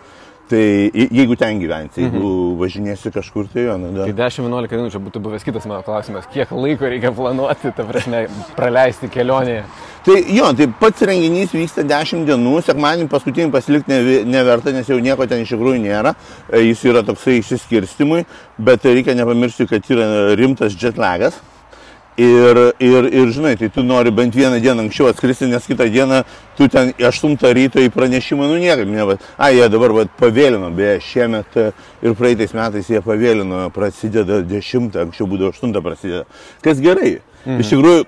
[0.49, 0.61] Tai
[0.93, 2.59] je- jeigu ten gyvensi, jeigu mhm.
[2.59, 4.05] važinėsi kažkur, tai jo, na, da.
[4.05, 6.27] Tai 10-11 dienų čia būtų buvęs kitas mano klausimas.
[6.29, 9.63] Kiek laiko reikia planuoti, ta prasme, praleisti kelionėje?
[10.05, 14.99] Tai jo, tai pats renginys vyksta 10 dienų, sekmanį paskutinį pasilikti ne, neverta, nes jau
[15.01, 16.13] nieko ten iš tikrųjų nėra,
[16.53, 18.23] E, jis yra toksai išsiskirstimui,
[18.61, 21.39] bet reikia nepamiršti, kad yra rimtas jetlagas.
[22.17, 26.21] Ir, ir, ir žinai, tai tu nori bent vieną dieną anksčiau atskristi, nes kitą dieną
[26.55, 29.17] tu ten 8 ryto į pranešimą, nu niekaip ne.
[29.35, 31.65] A, jie dabar vat, pavėlino, beje, šiemet e,
[32.07, 36.23] ir praeitais metais jie pavėlino, prasideda 10, anksčiau būdavo 8 prasideda.
[36.63, 37.17] Kas gerai.
[37.43, 37.59] Mhm.
[37.59, 38.07] Iš tikrųjų,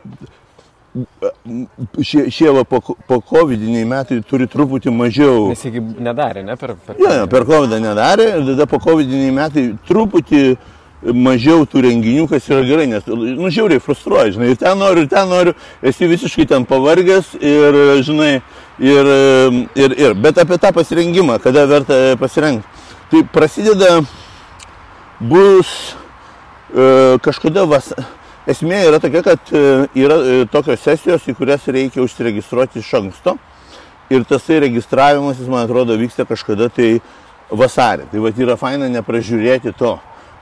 [1.99, 5.49] šie, šie va, po, po COVID-iniai metai turi truputį mažiau.
[5.51, 6.77] Nes iki nedarė, ne per...
[6.87, 10.43] per Jo, jo, per COVID nedarė ir tada po COVID-iniai metai truputį
[11.01, 15.11] mažiau tų renginių, kas yra gerai, nes, nu, žiauriai frustruoja, žinai, ir ten noriu, ir
[15.11, 15.53] ten noriu,
[15.85, 18.31] esi visiškai ten pavargęs ir, žinai,
[18.81, 19.11] ir,
[19.77, 22.65] ir, ir, bet apie tą pasirengimą, kada verta pasirengti.
[23.11, 24.01] Tai prasideda,
[25.19, 25.95] bus
[26.75, 27.93] e, kažkada vas...
[28.47, 29.61] Esmė yra tokia, kad e,
[29.99, 33.33] yra e, tokios sesijos, į kurias reikia užsiregistruoti iš anksto.
[34.07, 37.01] Ir tasai registravimas, man atrodo, vyksta kažkada tai
[37.51, 38.07] vasarį.
[38.11, 39.97] Tai va yra faina nepražiūrėti to.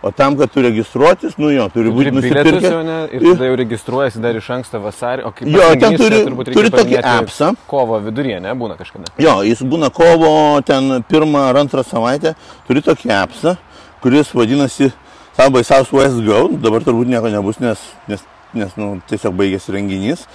[0.05, 2.65] O tam, kad tu registruotis, nu jo, turi būti nusipirkęs.
[2.85, 2.97] ne?
[3.09, 5.23] Ir tada jau registruojasi dar iš anksto vasarį.
[5.25, 7.47] O kaip Jo, ten turi- turbūt reikia turi tokį appsą.
[7.67, 8.53] Kovo viduryje, ne?
[8.53, 9.09] Būna kažkada.
[9.17, 12.35] Jo, jis būna kovo ten pirmą ar antrą savaitę,
[12.67, 13.55] turi tokį appsą,
[14.03, 14.91] kuris vadinasi
[15.35, 18.21] South by Southwest Go, dabar turbūt nieko nebus, nes, nes,
[18.55, 20.25] nes nu, tiesiog baigėsi renginys,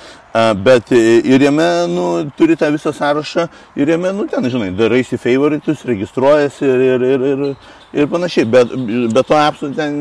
[0.65, 2.07] bet e, ir jame nu,
[2.39, 3.47] turi tą visą sąrašą
[3.81, 7.55] ir jame, nu, ten, žinai, daraisi favoritus, registruojasi ir, ir, ir, ir,
[8.03, 8.75] ir panašiai, bet,
[9.15, 10.01] bet to appsų ten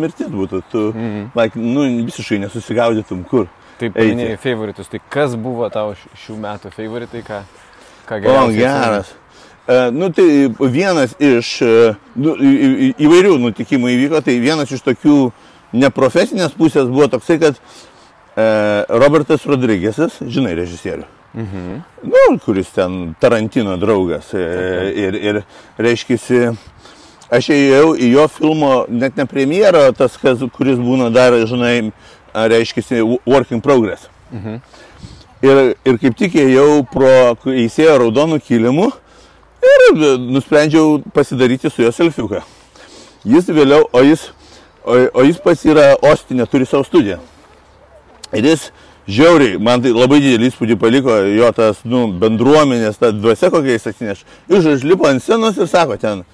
[0.00, 1.30] mirtis būtų, tu Mhm.
[1.34, 3.48] like, nu, visiškai nesusigaudytum kur.
[3.80, 4.88] Taip, paminėjai favoritus.
[4.92, 5.94] Tai kas buvo tavo
[6.26, 7.42] šių metų favoritai, ką,
[8.08, 9.14] ką O, geriausiai geras.
[9.70, 12.34] E, nu, tai vienas iš e, nu,
[12.98, 15.16] įvairių nutikimų įvyko, tai vienas iš tokių
[15.72, 18.44] neprofesinės pusės buvo toksai, kad e,
[18.88, 21.06] Robertas Rodrygėsas, žinai, režisierių.
[21.34, 21.82] Mhm.
[22.10, 24.32] Nu, kuris ten Tarantino draugas.
[24.34, 25.42] E, ir, ir
[25.78, 26.54] reiškia,
[27.30, 31.92] aš ėjau į jo filmo, net ne premjerą, tas, kas, kuris būna dar, žinai,
[32.34, 34.08] reiškia, work in progress.
[34.32, 34.62] Mhm.
[35.40, 37.12] Ir, ir kaip tik ėjau pro,
[37.48, 38.90] įsėjo raudonų kilimų
[39.64, 42.42] ir nusprendžiau pasidaryti su juo selfiuką.
[43.24, 44.26] Jis vėliau, o jis,
[44.84, 47.18] o, o jis pats yra Ostinė, turi savo studiją.
[48.36, 48.68] Ir jis
[49.10, 53.88] žiauriai, man tai labai didelį įspūdį paliko jo tas, nu, bendruomenės, ta dvasia, kokia jis
[53.90, 54.24] atsineš.
[54.50, 56.24] Jis užlipo ant scenos ir sako, ten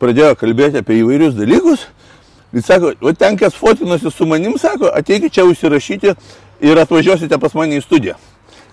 [0.00, 1.88] pradėjo kalbėti apie įvairius dalykus.
[2.54, 6.14] Jis sako, o ten kas fotinosi su manim, sako, ateikit čia užsirašyti
[6.66, 8.16] ir atvažiuosite pas mane į studiją.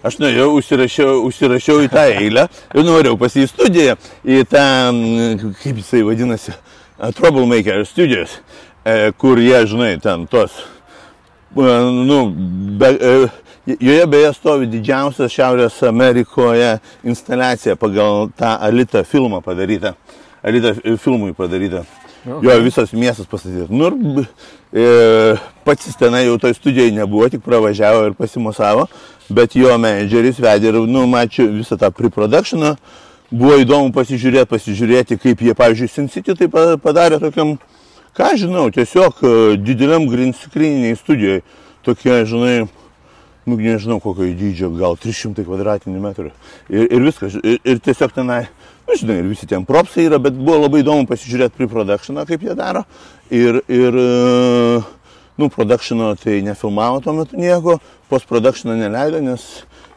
[0.05, 4.65] Aš nuėjau, užsirašiau, užsirašiau į tą eilę ir norėjau pas į studiją, į tą,
[5.63, 6.53] kaip jisai vadinasi,
[7.17, 8.39] Troublemaker Studios,
[9.17, 10.56] kur jie, žinai, ten tos,
[11.58, 11.67] e,
[12.08, 12.19] nu,
[12.80, 13.30] be, e,
[13.80, 19.93] joje beje stovi didžiausia Šiaurės Amerikoje instaliacija pagal tą Alita filmą padarytą,
[20.43, 21.86] Alita filmui padarytą.
[22.28, 22.43] Okay.
[22.43, 23.69] Jo, visas miestas pastatytas.
[23.69, 24.26] Nu, ir
[24.84, 28.88] e, pats jis tenai jau toj studijai nebuvo, tik pravažiavo ir pasimosavo,
[29.32, 32.73] bet jo menedžeris vedė ir, nu, mačiau visą tą pre-productioną.
[33.32, 37.56] Buvo įdomu pasižiūrėti, pasižiūrėti, kaip jie, pavyzdžiui, Sin City tai padarė tokiam,
[38.17, 41.43] ką žinau, tiesiog e, dideliam green screeniniai studijoje.
[41.86, 42.56] Tokie, žinai,
[43.47, 46.32] nu, nežinau kokio dydžio, gal 300 kvadratinių metrų.
[46.73, 47.38] Ir, ir viskas.
[47.43, 48.47] Ir, ir tiesiog tenai
[48.88, 52.43] Na, nu, žinai, ir visi ten propsai yra, bet buvo labai įdomu pasižiūrėti pre-productioną, kaip
[52.45, 52.86] jie daro.
[53.27, 54.77] Ir, ir e,
[55.36, 59.43] nu, productiono tai nefilmavo tuo metu nieko, post-productiono neleido, nes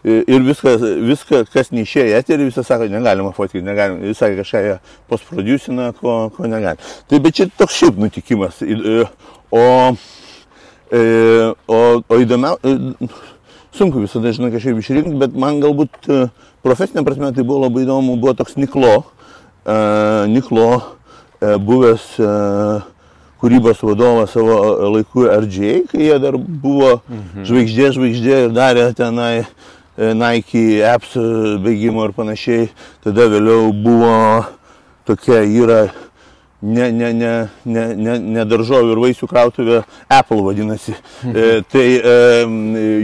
[0.05, 4.77] ir viską, viską kas neišėjo eterį, visą sako, negalima fotkinti, negalima, jis sakė kažką jie
[5.11, 6.81] post-producina, ko, ko negali.
[7.11, 8.63] Tai bet čia toks šiaip nutikimas.
[8.65, 9.03] E,
[9.53, 9.65] o,
[10.89, 11.03] e,
[11.69, 13.11] o, o įdomiausia,
[13.77, 16.09] sunku visada, žinai, kažkaip išrinkti, bet man galbūt
[16.65, 19.03] profesinė prasme tai buvo labai įdomu, buvo toks Niklo,
[20.31, 20.71] Niklo
[21.41, 22.07] buvęs
[23.41, 24.57] kūrybos vadovas savo
[24.97, 27.45] laikų RJ, kai jie dar buvo mhm.
[27.49, 29.45] žvaigždė, žvaigždė ir darė tenai
[30.01, 31.17] Nike apps
[31.61, 32.71] bėgimo ir panašiai.
[33.05, 34.15] Tada vėliau buvo
[35.09, 35.83] tokia yra
[36.63, 37.33] ne, ne, ne,
[37.65, 39.81] ne, ne, ne daržovių ir vaisių krautuvė,
[40.13, 40.95] Apple vadinasi.
[41.25, 41.37] Mhm.
[41.37, 42.15] E, tai e,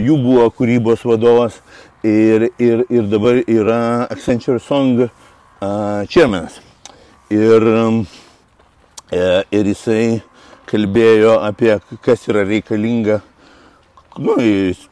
[0.07, 1.59] jų buvo kūrybos vadovas
[2.05, 6.61] ir, ir, ir dabar yra Accenture Song uh, chairmanas.
[7.33, 8.03] Ir, um,
[9.11, 10.21] ir jisai
[10.69, 11.73] kalbėjo apie,
[12.05, 13.19] kas yra reikalinga,
[14.23, 14.37] nu,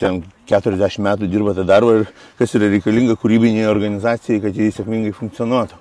[0.01, 5.13] ten 40 metų dirba tą darbą ir kas yra reikalinga kūrybiniai organizacijai, kad jie sėkmingai
[5.15, 5.79] funkcionuotų.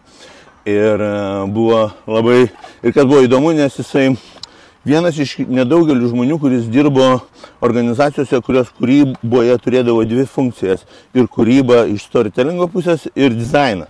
[0.68, 2.46] Ir uh, buvo labai,
[2.80, 4.14] ir kas buvo įdomu, nes jisai
[4.88, 7.18] vienas iš nedaugelių žmonių, kuris dirbo
[7.64, 10.86] organizacijose, kurios kūryboje turėdavo dvi funkcijas-
[11.18, 13.86] ir kūryba iš storytellingo pusės, ir dizainą.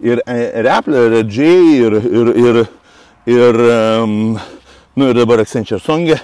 [0.00, 2.68] Ir Repler, ir Džiai, ir, ir, ir,
[3.26, 3.54] ir,
[4.02, 4.40] um,
[4.96, 6.18] nu, ir dabar Accenture Songė.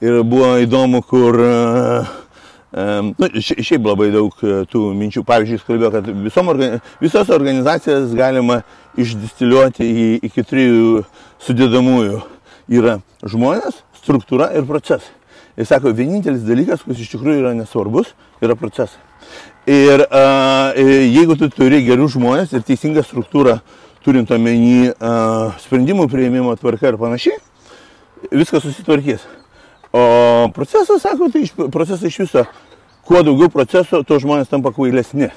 [0.00, 2.27] Ir buvo įdomu, kur Um,
[2.72, 5.22] nu, šiaip labai daug e, tų minčių.
[5.28, 8.60] Pavyzdžiui, jis kalbėjo, kad visom organi visos organizacijas galima
[9.00, 11.04] išdistiliuoti į, iki trijų
[11.46, 12.20] sudėdamųjų
[12.78, 15.14] yra žmonės, struktūra ir procesai.
[15.58, 18.12] Jis sako, vienintelis dalykas, kuris iš tikrųjų yra nesvarbus,
[18.44, 19.00] yra procesai.
[19.68, 20.20] Ir a,
[20.76, 23.58] jeigu tu turi gerus žmonės ir teisingą struktūrą,
[24.04, 27.40] turint omeny a, sprendimų prieimimo tvarka ir panašiai,
[28.30, 29.24] viskas susitvarkys.
[29.92, 30.02] O
[30.54, 32.46] procesas, sako, tai iš, procesas iš viso,
[33.08, 35.30] kuo daugiau proceso, tuo žmonės tampa kvailesni.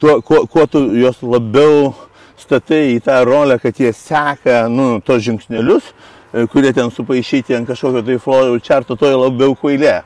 [0.00, 1.92] Tuo, kuo, kuo tu juos labiau
[2.38, 5.92] statai į tą rolę, kad jie seka nu, tos žingsnelius,
[6.32, 10.02] E, kurie ten supaišyti ant kažkokio tai flow charto, to labiau kvailė.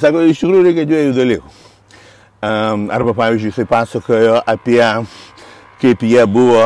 [0.00, 1.52] Sako, iš tikrųjų reikia dviejų dalykų.
[2.40, 4.82] Arba, pavyzdžiui, jisai pasakojo apie,
[5.82, 6.64] kaip jie buvo,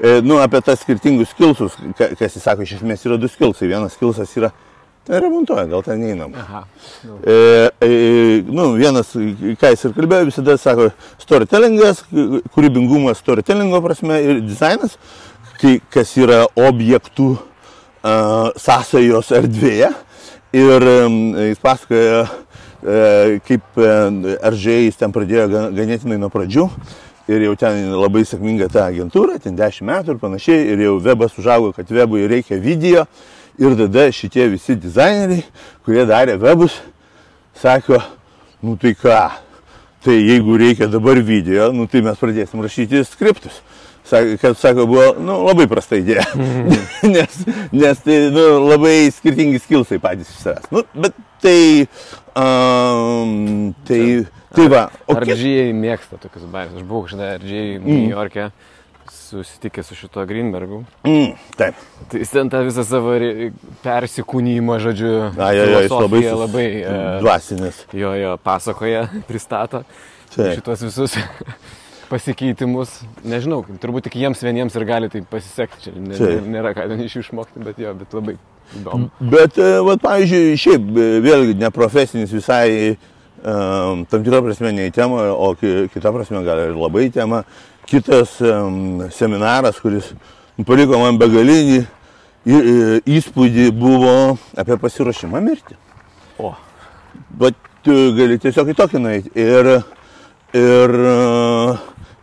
[0.00, 3.68] e, nu, apie tas skirtingus skilsus, kas jis sako, iš esmės yra du skilsai.
[3.70, 4.50] Vienas skilsas yra,
[5.06, 6.34] ten remontuoja, gal ten einam.
[6.34, 6.64] Aha.
[7.06, 7.18] Nu.
[7.22, 10.90] E, e, nu, vienas, ką jis ir kalbėjo, visada sako,
[11.22, 12.02] storytellingas,
[12.54, 14.98] kūrybingumas storytellingo prasme ir dizainas,
[15.60, 17.34] kai, kas yra objektų
[18.66, 19.92] sąsajos erdvėje.
[20.56, 20.84] Ir
[21.50, 22.20] jis pasakoja,
[22.80, 26.68] e, kaip RŽ jis ten pradėjo ganėtinai nuo pradžių.
[27.26, 30.68] Ir jau ten labai sėkminga ta agentūra, ten 10 metų ir panašiai.
[30.70, 33.06] Ir jau webas užaugo, kad webui reikia video.
[33.56, 35.44] Ir tada šitie visi dizaineriai,
[35.86, 36.74] kurie darė webus,
[37.56, 38.02] sako,
[38.60, 39.20] nu tai ką,
[40.04, 43.62] tai jeigu reikia dabar video, nu tai mes pradėsim rašyti skriptus.
[44.06, 46.26] sakė, kad, sako, buvo nu, labai prasta idėja.
[47.16, 47.40] nes,
[47.72, 50.70] nes tai nu, labai skirtingi skilsai patys iš savęs.
[50.76, 51.88] Nu, bet tai...
[52.36, 54.00] Um, tai,
[54.52, 54.86] tai va.
[55.08, 56.76] O RGA mėgsta tokius bairius.
[56.76, 57.88] Aš buvau kažkada mm.
[57.88, 58.50] New York'e.
[58.52, 58.75] E
[59.12, 60.82] susitikęs su šito Greenbergu.
[61.06, 61.78] Mm, taip.
[62.10, 63.14] Tai jis ten tą visą savo
[63.84, 67.80] persikūnymą, žodžiu, A, jo, jo, jis labai, labai uh, dvasinis.
[67.96, 69.82] Jo, jo, pasakoja, pristato
[70.34, 70.58] taip.
[70.58, 71.16] šitos visus
[72.10, 73.00] pasikeitimus.
[73.26, 75.88] Nežinau, turbūt tik jiems vieniems ir gali tai pasisekti.
[75.88, 76.46] Čia nė, taip.
[76.56, 78.36] nėra ką ten iš jų išmokti, bet jo, bet labai
[78.78, 79.10] įdomu.
[79.20, 82.96] Bet, e, vat, pavyzdžiui, šiaip e, vėlgi neprofesinis visai
[83.46, 87.42] um, tam tikrą prasme ne į temą, o kitą prasme gal ir labai į temą
[87.86, 88.38] kitas
[89.16, 90.12] seminaras, kuris
[90.66, 91.84] paliko man begalinį
[92.46, 95.76] įspūdį, buvo apie pasiruošimą mirti.
[96.38, 96.52] O.
[97.40, 99.32] Bet tu gali tiesiog į tokį nueiti.
[99.38, 99.70] Ir,
[100.54, 100.96] ir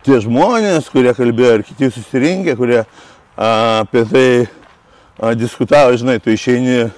[0.04, 2.82] tie žmonės, kurie kalbėjo, ir kiti susirinkę, kurie
[3.36, 6.88] apie tai diskutavo, žinai, tu išeini,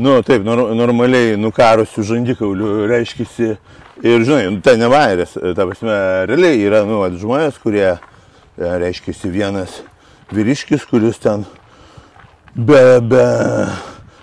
[0.00, 3.54] nu taip, nor, normaliai nukarusių žandikaulių, reiškia,
[4.00, 5.94] Ir žinai, nu, tai nevairės, ta prasme,
[6.30, 7.98] realiai yra, nu, žmonės, kurie, e,
[8.56, 9.82] reiškia, vienas
[10.32, 11.44] vyriškis, kuris ten
[12.56, 13.26] be, be,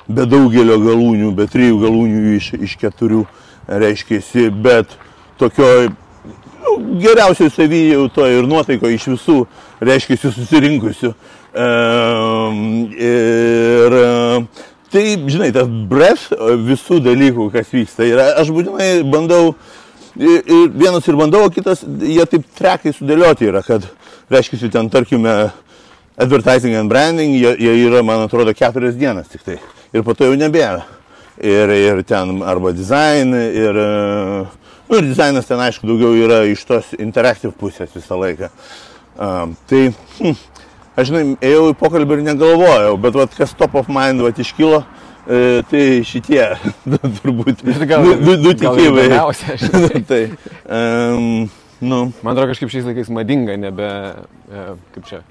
[0.10, 3.22] be daugelio galūnių, be trijų galūnių iš, iš keturių,
[3.70, 4.98] reiškia, bet
[5.38, 6.74] tokioj nu,
[7.04, 9.40] geriausiai savijautoje ir nuotaikoje iš visų,
[9.86, 11.14] reiškia, susirinkusių.
[11.54, 11.70] E,
[13.14, 14.00] ir
[14.92, 16.30] Tai, žinai, tas bref
[16.64, 18.06] visų dalykų, kas vyksta.
[18.08, 19.56] Ir aš būtinai bandau,
[20.16, 23.84] ir vienas ir bandau, o kitas, jie taip trekai sudėlioti yra, kad,
[24.32, 25.34] reiškia, ten, tarkime,
[26.18, 29.60] advertising and branding, jie, jie yra, man atrodo, keturias dienas tik tai.
[29.92, 30.86] Ir po to jau nebėra.
[31.38, 33.78] Ir, ir ten arba design, ir,
[34.88, 38.50] nu, ir dizainas ten, aišku, daugiau yra iš tos interactive pusės visą laiką.
[39.18, 40.40] Um, tai, hm,
[40.98, 44.82] aš žinai, ėjau į pokalbį ir negalvojau, bet vat, kas top of mind vat, iškilo,
[45.26, 46.42] e, tai šitie
[47.20, 49.10] turbūt gal, du, du tikėjimai.
[50.12, 50.24] tai,
[50.66, 51.46] um,
[51.80, 52.02] nu.
[52.22, 53.92] Man atrodo, kažkaip šiais laikais madinga, nebe,
[54.50, 55.22] e, kaip čia,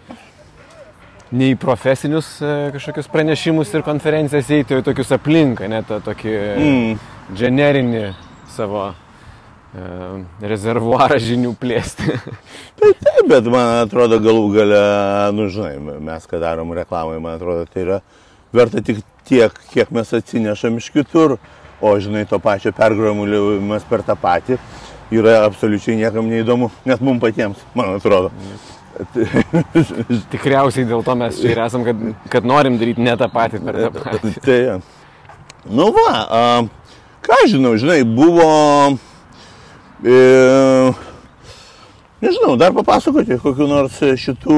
[1.34, 6.36] ne į profesinius e, kažkokius pranešimus ir konferencijas eiti, o į tokius aplinką, net tokį
[6.36, 7.10] mm.
[7.40, 8.06] generinį
[8.54, 8.92] savo
[10.40, 12.16] rezervuarą žinių plėsti.
[12.80, 14.80] tai taip, bet man atrodo galų gale,
[15.36, 18.00] nu žinai, mes, kad darom reklamai, man atrodo, tai yra
[18.56, 21.36] verta tik tiek, kiek mes atsinešam iš kitur,
[21.80, 24.58] o žinai, to pačio pergramuliavimas per tą patį
[25.14, 28.32] yra absoliučiai niekam neįdomu, net mums patiems, man atrodo.
[30.32, 32.00] Tikriausiai dėl to mes čia ir esam, kad,
[32.32, 34.32] kad norim daryti ne tą patį per tą patį.
[34.46, 34.58] Tai,
[35.68, 36.40] nu va, a,
[37.26, 38.48] ką žinau, žinai, buvo
[40.04, 40.92] E,
[42.20, 44.56] nežinau, dar papasakoti kokiu nors šitų...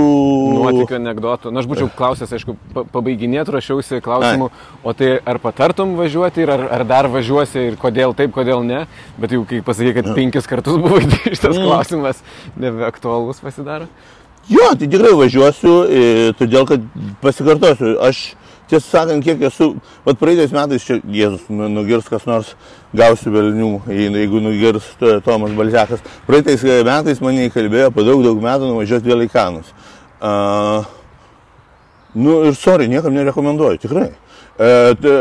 [0.59, 1.53] Nuotikių anegdotų.
[1.55, 2.57] Na, aš būčiau klausęs, aišku,
[2.95, 4.67] pabaiginėt, rašiausi klausimų, Ai.
[4.83, 8.85] o tai ar patartum važiuoti ir ar, ar dar važiuosi ir kodėl taip, kodėl ne.
[9.21, 11.63] Bet jau kai pasakai, kad penkis kartus buvo šitas mm.
[11.63, 12.23] klausimas,
[12.59, 13.87] nebeaktualus pasidaro.
[14.49, 16.05] Jo, tai tikrai važiuosiu, e,
[16.39, 16.85] todėl kad
[17.21, 18.31] pasikartosiu, aš
[18.69, 19.71] tiesą sakant, kiek esu,
[20.05, 22.53] vat praeitais metais čia Jėzus nu, nugirs kas nors,
[22.97, 24.87] gausiu velnių, jeigu nugirs
[25.25, 26.05] Tomas Balzekas.
[26.29, 29.73] Praeitais metais mane įkalbėjo po daug, daug metų nuvažiuoti vėl į Kanus.
[30.19, 30.85] Uh,
[32.19, 34.13] nu ir sorry, niekam nerekomenduoju, tikrai.
[34.59, 35.17] Uh, ta,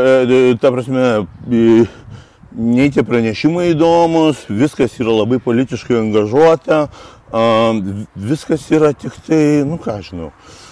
[0.60, 1.08] ta prasme,
[1.48, 6.86] nei tie pranešimai įdomus, viskas yra labai politiškai angažuota,
[7.30, 7.84] uh,
[8.16, 10.32] viskas yra tik tai, nu ką žinau.
[10.32, 10.64] Uh,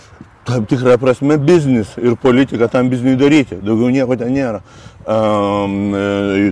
[0.47, 3.59] tam tikrą prasme biznis ir politika tam bizniui daryti.
[3.63, 4.63] Daugiau nieko ten nėra.
[5.07, 5.93] Um,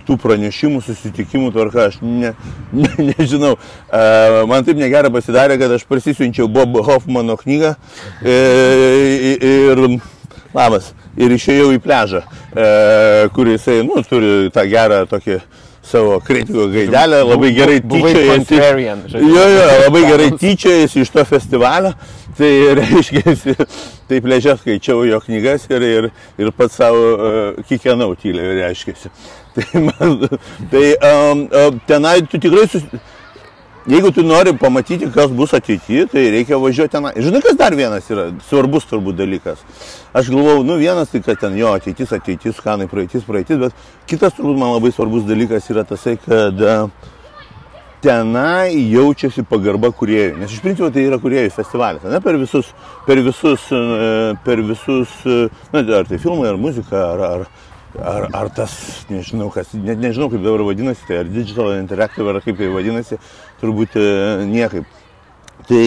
[0.06, 2.34] tų pranešimų, susitikimų tvarka, aš ne,
[2.70, 3.56] ne, nežinau.
[3.56, 7.74] Uh, man taip negera pasidarė, kad aš parsisiunčiau Bob Hoffmano knygą
[8.22, 8.36] e,
[9.50, 9.82] ir,
[10.54, 12.22] labas, ir išėjau į pležą,
[12.54, 12.68] e,
[13.34, 15.40] kur jisai, nu, turi tą gerą tokį
[15.84, 18.60] savo kritiko gaidelę, labai gerai tyčiojasi.
[19.20, 21.92] Jo, jo, labai gerai tyčiojasi iš to festivalio.
[22.34, 23.34] Tai reiškia,
[24.10, 26.08] taip ležia skaičiau jo knygas ir, ir,
[26.40, 28.96] ir pats savo uh, kikenau tyliai, reiškia.
[29.54, 30.16] Tai, man,
[30.66, 32.82] tai um, um, tenai tu tikrai sus...
[33.86, 37.06] Jeigu tu nori pamatyti, kas bus ateityje, tai reikia važiuoti ten.
[37.26, 39.60] Žinai, kas dar vienas yra svarbus turbūt dalykas.
[40.16, 44.34] Aš galvau, nu vienas tai, kad ten jo ateitis, ateitis, kanai, praeitis, praeitis, bet kitas
[44.34, 47.12] turbūt man labai svarbus dalykas yra tasai, kad uh,
[48.04, 50.38] tenai jaučiasi pagarba kuriejui.
[50.40, 52.04] Nes iš principo tai yra kuriejų festivalis.
[52.12, 52.72] Ne per visus,
[53.06, 53.68] per visus,
[54.44, 55.14] per visus,
[55.72, 57.46] na, ar tai filmai, ar muzika, ar, ar,
[58.12, 58.74] ar, ar tas,
[59.10, 63.20] nežinau, kas, net nežinau kaip dabar vadinasi, tai ar digital interactive, ar kaip tai vadinasi,
[63.62, 64.10] turbūt e,
[64.50, 65.00] niekaip.
[65.64, 65.86] Tai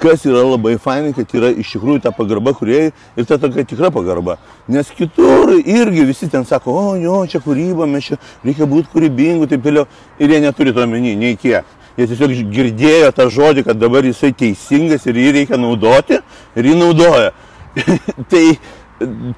[0.00, 3.90] kas yra labai fainai, kad yra iš tikrųjų ta pagarba kuriejai ir ta tokia tikra
[3.92, 4.38] pagarba.
[4.68, 9.50] Nes kitur irgi visi ten sako, o jo, čia kūryba, mes čia reikia būti kūrybingų,
[9.50, 9.86] taip vėliau.
[10.18, 11.76] Ir jie neturi to menį, nei kiek.
[11.98, 16.20] Jie tiesiog girdėjo tą žodį, kad dabar jisai teisingas ir jį reikia naudoti
[16.56, 17.32] ir jį naudoja.
[18.32, 18.44] tai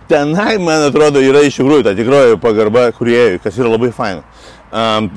[0.09, 4.23] tenai, man atrodo, yra iš tikrųjų ta tikroji pagarba kuriejui, kas yra labai faina.
[4.73, 5.11] Um,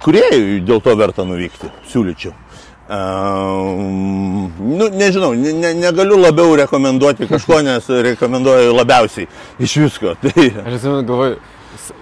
[0.00, 2.45] kuriejui dėl to verta nuvykti, siūlyčiau.
[2.86, 9.26] Um, nu, nežinau, ne, ne, negaliu labiau rekomenduoti kažko, nes rekomenduoju labiausiai
[9.58, 10.14] iš visko.
[10.22, 10.44] Tai...
[10.62, 11.40] Aš atsimenu, galvoju,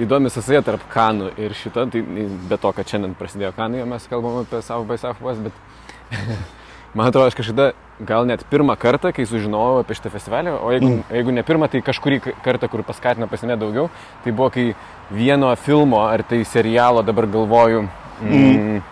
[0.05, 2.03] įdomi sąsaja tarp kanų ir šito, tai
[2.51, 6.21] be to, kad šiandien prasidėjo kanai, mes kalbam apie by Southwest, bet
[6.97, 7.73] man atrodo, aš kažkada
[8.05, 11.05] gal net pirmą kartą, kai sužinojau apie šitą festivalį, o jeigu, mm.
[11.17, 13.89] jeigu ne pirmą, tai kažkurį kartą, kur paskatino pasinė daugiau,
[14.25, 14.73] tai buvo kai
[15.15, 17.87] vieno filmo ar tai serialo dabar galvoju.
[18.21, 18.83] Mm, mm.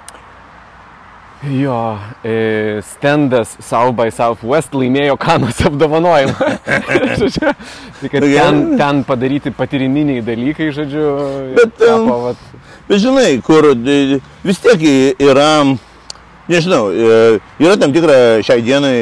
[1.50, 6.50] Jo, e, standas South by Southwest laimėjo kanos apdovanojimą.
[8.00, 11.06] tai kad ten, ten padaryti patiriminiai dalykai, žodžiu.
[11.56, 12.44] Bet, tapo, vat...
[12.86, 14.86] bet žinai, kur vis tiek
[15.18, 15.48] yra
[16.50, 18.96] Nežinau, e, yra tam tikra šiai dienai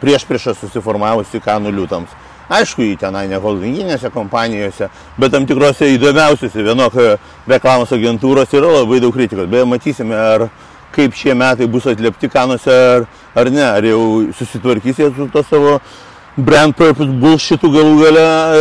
[0.00, 2.14] prieš priešą susiformavusi kanų liūtams.
[2.52, 4.90] Aišku, į tenai ne holdinginėse kompanijose,
[5.20, 7.14] bet tam tikrose įdomiausiose vienokio
[7.48, 9.48] reklamos agentūros yra labai daug kritikos.
[9.48, 10.48] Beje, matysime, ar
[10.94, 15.78] kaip šie metai bus atliepti kanuose ar, ar ne, ar jau susitvarkysite su to savo
[16.36, 18.56] brand purpose bullshitų galų gale e,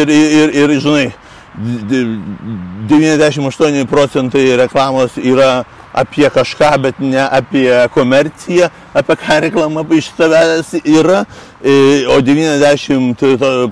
[0.00, 1.08] ir, ir, ir, ir žinai,
[1.56, 5.64] 98 procentai reklamos yra
[5.96, 11.24] apie kažką, bet ne apie komerciją, apie ką reklama iš tavęs yra,
[11.64, 13.16] e, o 90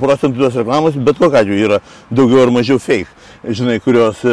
[0.00, 1.78] procentų tos reklamos bet kokiu atveju yra
[2.10, 3.10] daugiau ar mažiau fake,
[3.44, 4.28] žinai, kurios e,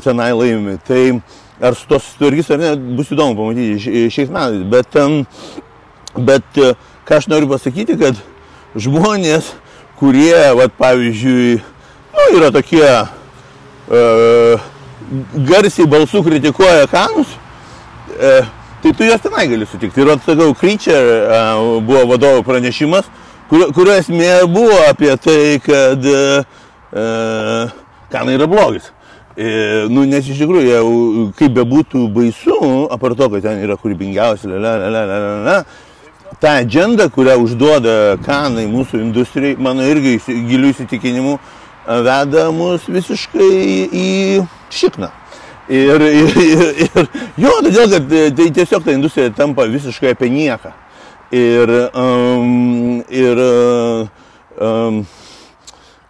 [0.00, 0.78] tenai laimi.
[0.88, 1.20] Tai
[1.60, 4.64] ar su tos susitvarkys ar ne, bus įdomu pamatyti šiais metais.
[4.72, 5.00] Bet,
[6.30, 6.72] bet e,
[7.08, 8.18] ką aš noriu pasakyti, kad
[8.78, 9.52] žmonės,
[10.00, 11.58] kurie, vat, pavyzdžiui,
[12.14, 14.68] nu, yra tokie uh,
[15.46, 17.32] garsiai balsų kritikuoja kanus,
[18.14, 18.30] e,
[18.82, 20.02] tai tu juos tenai gali sutikti.
[20.02, 21.40] Ir atsakau, Creature e,
[21.86, 23.08] buvo vadovo pranešimas,
[23.50, 26.22] kurio, kurio esmė buvo apie tai, kad e,
[26.94, 27.04] e
[28.12, 28.90] kanai yra blogis.
[29.40, 30.88] E, nu, nes iš tikrųjų, jau,
[31.38, 32.56] kaip bebūtų baisu,
[32.92, 37.38] apart to, kad ten yra kūrybingiausi, la, la, la, la, la, la, ta agenda, kurią
[37.40, 37.94] užduoda
[38.26, 41.38] kanai mūsų industrijai, mano irgi gilių įsitikinimu,
[42.10, 43.48] veda mus visiškai
[43.88, 44.10] į
[44.76, 45.08] šikną.
[45.72, 47.08] Ir, ir, ir, ir
[47.40, 50.74] jo, todėl, kad e, tai tiesiog ta industrija tampa visiškai apie nieką.
[51.32, 55.04] Ir, um, ir um,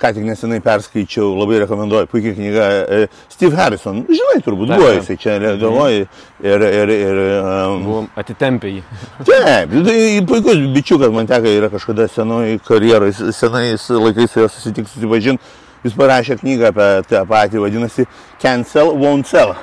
[0.01, 5.18] ką tik nesenai perskaičiau, labai rekomenduoju, puikiai knyga e, Steve Harrison, žinai, turbūt buvo jisai
[5.20, 8.84] čia Lietuvoje ir, ir, ir um, buvom atitempę jį.
[9.28, 9.98] Taip, tai
[10.28, 15.94] puikus bičiukas man teko yra kažkada senoj karjeroje, senais laikais su juo susitikti, susipažinti Jis
[15.96, 18.05] parašė knygą apie tą patį, vadinasi
[18.42, 19.55] Cancel, Won't Sell.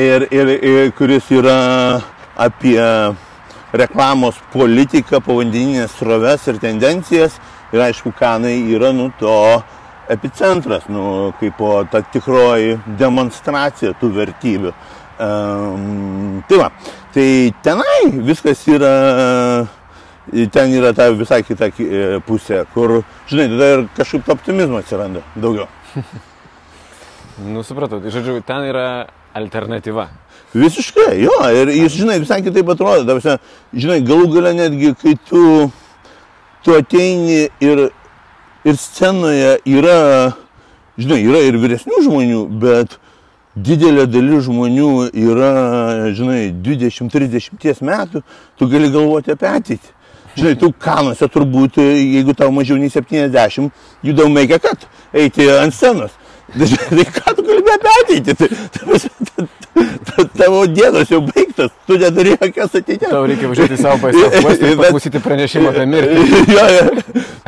[0.00, 2.00] Ir, ir, ir kuris yra
[2.40, 2.80] apie
[3.76, 7.36] reklamos politiką, povandeninės sroves ir tendencijas.
[7.70, 9.34] Ir aišku, kanai yra nu to
[10.10, 14.72] epicentras, nu, kaip po ta tikroji demonstracija tų vertybių.
[15.20, 16.70] Um, tai va,
[17.14, 17.26] tai
[17.62, 18.94] tenai viskas yra
[20.52, 23.00] ten yra ta visai kita e, pusė, kur,
[23.30, 25.66] žinai, tada ir kažkaip optimizmo atsiranda daugiau.
[27.52, 28.86] nu, supratau, tai žodžiu, ten yra
[29.34, 30.08] alternatyva.
[30.54, 33.06] Visiškai, jo, ir jis, žinai, visai kitaip atrodo.
[33.06, 33.36] Tarsi,
[33.74, 35.42] žinai, galų gale netgi, kai tu,
[36.64, 37.86] tu ateini ir,
[38.64, 40.32] ir scenoje yra,
[41.00, 42.98] žinai, yra ir vyresnių žmonių, bet
[43.56, 45.54] didelė dalis žmonių yra,
[46.16, 48.22] žinai, 20-30 metų,
[48.58, 49.96] tu gali galvoti apie ateitį.
[50.36, 55.48] Žinai, tu kanuose turbūt, jeigu tau mažiau nei 70, you don't make a cut, eiti
[55.50, 56.14] ant scenos.
[56.90, 58.34] Tai ką tu kalbė apie ateitį?
[58.40, 63.10] Tai, tai, tavo dienos jau baigtas, tu neturi jokios ateities.
[63.10, 66.16] Tau reikia važiuoti savo pasiekti ir paklausyti pranešimą apie mirtį.
[66.56, 66.84] jo, jo,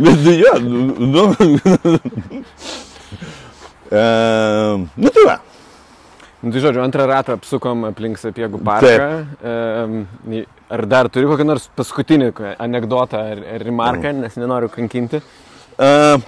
[0.07, 1.24] bet jo, nu,
[3.92, 5.38] uh, nu tai va.
[6.42, 9.11] Nu, tai žodžiu, antrą ratą apsukom aplink Sapiegų parką.
[9.46, 10.40] E,
[10.74, 14.24] ar dar turi kokį nors paskutinį anegdotą ar, ar remarką, mm.
[14.24, 15.20] nes nenoriu kankinti?
[15.78, 16.18] Uh,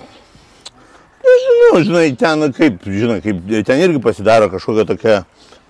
[1.73, 5.17] nežinau, žinai, ten kaip, žinai, kaip, ten irgi pasidaro kažkokia tokia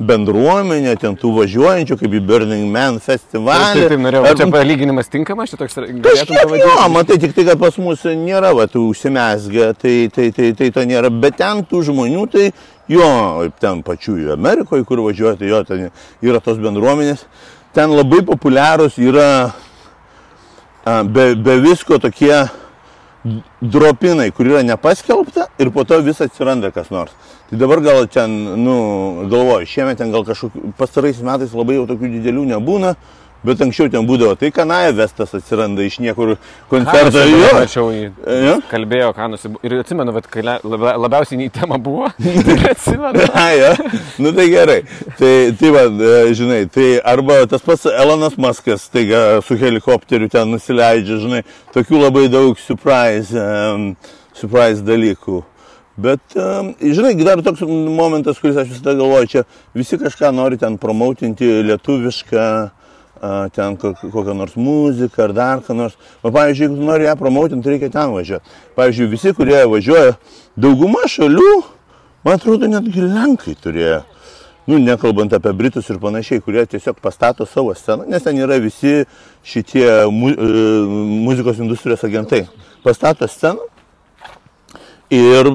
[0.03, 3.79] bendruomenė, ten tų važiuojančių, kaip į Burning Man festivalį.
[3.79, 4.23] Taip, taip, norėjau.
[4.27, 8.51] Ar čia palyginimas tinkamas, čia toks galėtum Jo, matai, tik tai, kad pas mus nėra,
[8.59, 12.49] va, tų užsimesgę, tai, tai, tai, tai to nėra, bet ten tų žmonių, tai
[12.91, 13.11] jo,
[13.63, 15.87] ten pačių Amerikoje, kur važiuoti, jo, ten
[16.27, 17.23] yra tos bendruomenės,
[17.77, 19.31] ten labai populiarūs yra
[20.85, 22.35] be, be visko tokie
[23.61, 27.13] dropinai, kur yra nepaskelbta ir po to vis atsiranda kas nors.
[27.49, 28.77] Tai dabar gal ten, nu,
[29.33, 32.95] galvoju, šiemet ten gal kažkokių, pastaraisiais metais labai jau tokių didelių nebūna,
[33.45, 36.35] Bet anksčiau ten būdavo, tai kanaja vestas atsiranda iš niekur
[36.71, 37.21] koncerto.
[37.21, 38.07] Jo, Jo, mačiau, jį
[38.47, 38.55] Jo?
[38.71, 39.59] kalbėjo, ką nusibū.
[39.69, 43.27] Ir atsimenu, bet kai la- labia- labiausiai nei tema buvo, tai ir atsimenu.
[43.45, 43.73] A, ja.
[44.19, 44.79] Nu tai gerai.
[45.19, 50.49] Tai, tai va, e, žinai, tai arba tas pats Elonas Maskas, taiga su helikopteriu ten
[50.55, 51.43] nusileidžia, žinai,
[51.77, 53.91] tokių labai daug surprise, um,
[54.33, 55.43] surprise dalykų.
[56.01, 56.25] Bet,
[56.81, 59.45] žinai, dar toks momentas, kuris aš visada galvoju, čia
[59.79, 62.73] visi kažką nori ten promautinti lietuvišką, a,
[63.55, 65.95] ten ko- kokią nors muziką ar dar ką nors.
[66.23, 68.57] O pavyzdžiui, jeigu nori ją promautinti, reikia ten važiuoti.
[68.77, 70.17] Pavyzdžiui, visi, kurie važiuoja,
[70.57, 71.53] dauguma šalių,
[72.25, 74.03] man atrodo, netgi Lenkai turėjo.
[74.67, 79.03] Nu, nekalbant apie Britus ir panašiai, kurie tiesiog pastato savo sceną, nes ten yra visi
[79.45, 80.53] šitie mu, e,
[81.27, 82.47] muzikos industrijos agentai.
[82.85, 83.61] Pastato sceną
[85.13, 85.53] ir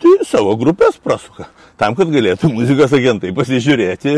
[0.00, 1.50] tai savo grupės prasuka.
[1.82, 4.16] Tam, kad galėtų muzikos agentai pasižiūrėti,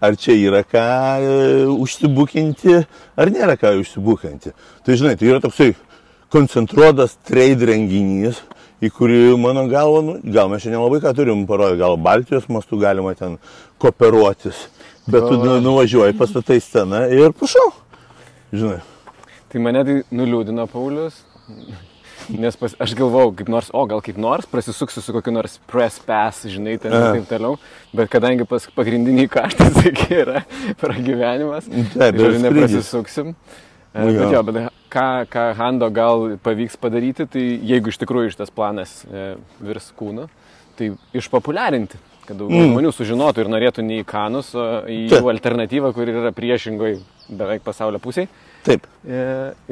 [0.00, 0.86] ar čia yra ką
[1.18, 1.32] e,
[1.74, 2.76] užsibukinti,
[3.18, 4.54] ar nėra ką užsibukinti.
[4.86, 5.72] Tai žinai, tai yra toksai
[6.30, 8.38] koncentruotas trade renginys,
[8.80, 12.78] į kurį, mano galva, nu, gal mes šiandien labai ką turim parodyti, gal Baltijos mastu
[12.80, 13.36] galima ten
[13.82, 14.62] kooperuotis,
[15.10, 17.72] bet tu nu, nuvažiuoji, pastatai sceną ir prašau.
[18.54, 18.78] Žinai.
[19.50, 21.24] Tai mane tai nuliūdino Paulius.
[22.28, 26.02] Nes pas, aš galvau, kaip nors, o gal kaip nors prasisuksiu su kokiu nors press
[26.04, 27.56] pass, žinai, ten ir taip toliau.
[27.96, 30.44] Bet kadangi pas pagrindiniai kaštai, sakė, yra
[30.82, 32.46] pragyvenimas, žodžiu, skrydis.
[32.46, 33.34] neprasisuksim.
[33.34, 34.12] E, Nu.
[34.14, 39.00] Bet jo, bet ką, ką Hando gal pavyks padaryti, tai jeigu iš tikrųjų šitas planas
[39.10, 39.32] e,
[39.66, 40.28] virs kūnu,
[40.78, 41.98] tai išpopuliarinti,
[42.28, 42.70] kad daugiau mm.
[42.70, 45.24] žmonių sužinotų ir norėtų ne į kanus, o į Taip.
[45.24, 47.00] jų alternatyvą, kuri yra priešingoje
[47.34, 48.30] beveik pasaulio pusėje.
[48.66, 48.86] Taip.
[49.06, 49.20] E,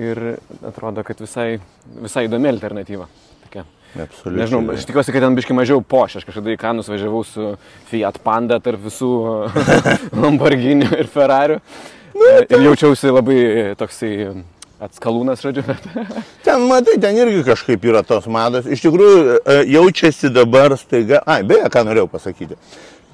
[0.01, 0.21] Ir
[0.65, 1.59] atrodo, kad visai,
[2.01, 3.09] visai įdomi alternatyva.
[3.45, 3.65] Tokia.
[3.95, 4.43] Absoliučiai.
[4.43, 6.19] Nežinau, aš tikiuosi, kad ten biški mažiau poš.
[6.21, 7.55] Aš kažkada į Kanus važiavau su
[7.91, 9.13] Fiat Panda tarp visų
[10.23, 11.59] Lamborghini ir Ferrari.
[12.15, 13.41] Nu, ir jaučiausi labai
[13.79, 14.13] toksai
[14.83, 15.65] atskalūnas, žodžiu.
[16.47, 18.69] Ten, matai, ten irgi kažkaip yra tos mados.
[18.71, 21.23] Iš tikrųjų, e, jaučiasi dabar staiga.
[21.27, 22.59] Ai, beje, ką norėjau pasakyti.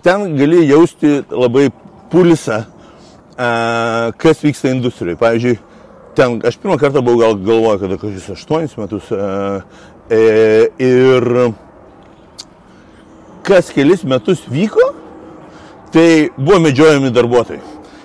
[0.05, 1.71] Ten gali jausti labai
[2.13, 2.74] pulsą, e,
[3.37, 5.19] kas vyksta industrijoje.
[5.21, 5.59] Pavyzdžiui,
[6.15, 9.11] ten aš pirmą kartą buvau gal galvoju, kad kokius aštuonis metus.
[9.11, 11.53] e, Ir
[13.45, 14.93] kas kelis metus vyko,
[15.93, 17.61] tai buvo medžiojami darbuotojai.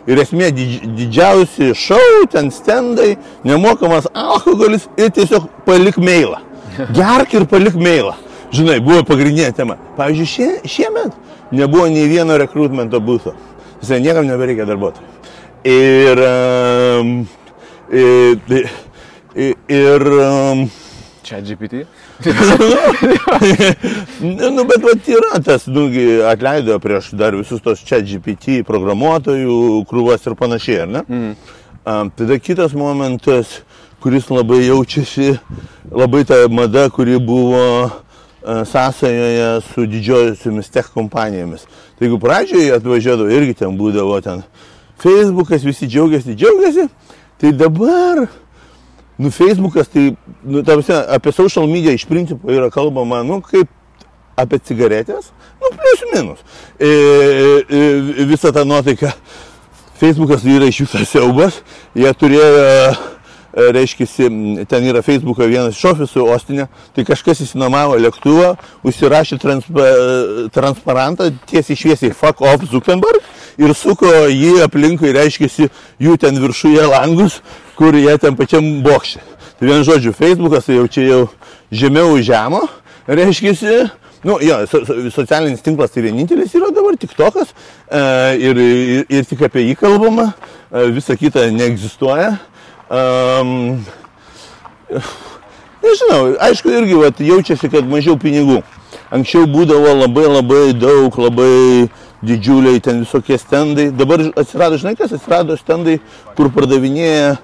[0.09, 6.39] Ir esmė didž, didžiausi šau, ten stendai, nemokamas alkoholis ir tiesiog palik mailą.
[6.97, 8.15] Gerk ir palik mailą.
[8.55, 9.75] Žinai, buvo pagrindinė tema.
[9.99, 11.13] Pavyzdžiui, šie, šiemet
[11.53, 13.35] nebuvo nei vieno rekrutmento būso.
[13.79, 15.15] Visai niekam nebereikia darbuotojų.
[15.69, 16.21] Ir,
[17.91, 18.69] ir,
[19.35, 20.07] ir, ir
[21.29, 21.85] Čia GPT.
[24.55, 29.83] Nu, bet vat yra tas, nu, gi atleido prieš dar visus tos čia GPT programuotojų
[29.89, 31.03] krūvas ir panašiai, ar ne?
[31.05, 31.35] Mm.
[31.85, 33.59] Um, tada kitas momentas,
[34.01, 35.35] kuris labai jaučiasi,
[35.93, 37.61] labai ta mada, kuri buvo
[38.65, 41.67] sąsajoje su didžiosiomis tech kompanijomis.
[41.97, 44.43] Tai jeigu pradžioje atvažiuodavo irgi ten būdavo ten
[44.99, 46.87] Facebookas, visi džiaugiasi, džiaugiasi,
[47.39, 48.27] tai dabar
[49.19, 53.67] Nu, Facebookas, tai, nu, ta prasme, apie social media iš principo yra kalbama, nu, kaip
[54.39, 56.45] apie cigaretės, nu, plius minus.
[56.79, 56.91] E,
[57.67, 59.11] e, visa ta nuotaika.
[59.99, 61.57] Facebookas yra iš viso siaubas.
[61.99, 63.18] Jie turėjo, e,
[63.53, 64.07] reiškia,
[64.69, 68.53] ten yra Facebooko vienas iš ofisų Ostinė, tai kažkas įsinomavo lėktuvą,
[68.85, 69.87] užsirašė transpa,
[70.55, 73.25] transparantą tiesiai šviesiai fuck off Zuckerberg
[73.59, 75.69] ir suko jį aplinkui, reiškia,
[75.99, 77.39] jų ten viršuje langus,
[77.79, 79.23] kur jie ten pačiam bokšė.
[79.59, 81.23] Tai vien žodžiu, Facebookas tai jau čia jau
[81.71, 82.61] žemiau žemo,
[83.07, 83.89] reiškia,
[84.23, 88.01] nu, jo, so, so, socialinis tinklas tai vienintelis yra dabar tik tokas e,
[88.39, 90.29] ir, ir, ir tik apie jį kalbama,
[90.71, 92.33] e, visa kita neegzistuoja.
[92.89, 93.85] Um,
[95.85, 98.63] nežinau, aišku, irgi vat, jaučiasi, kad mažiau pinigų.
[99.13, 101.89] Anksčiau būdavo labai labai daug, labai
[102.25, 103.89] didžiuliai ten visokie stendai.
[103.93, 105.99] Dabar atsirado, žinai, kas atsirado stendai,
[106.37, 107.35] kur pardavinėja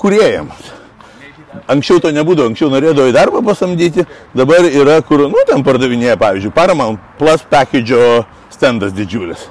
[0.00, 0.74] kuriejams.
[1.68, 4.04] Anksčiau to nebūdavo, anksčiau norėdavo į darbą pasamdyti,
[4.36, 7.96] dabar yra, kur, nu, ten pardavinėja, pavyzdžiui, Paramount Plus package
[8.52, 9.48] stendas didžiulis.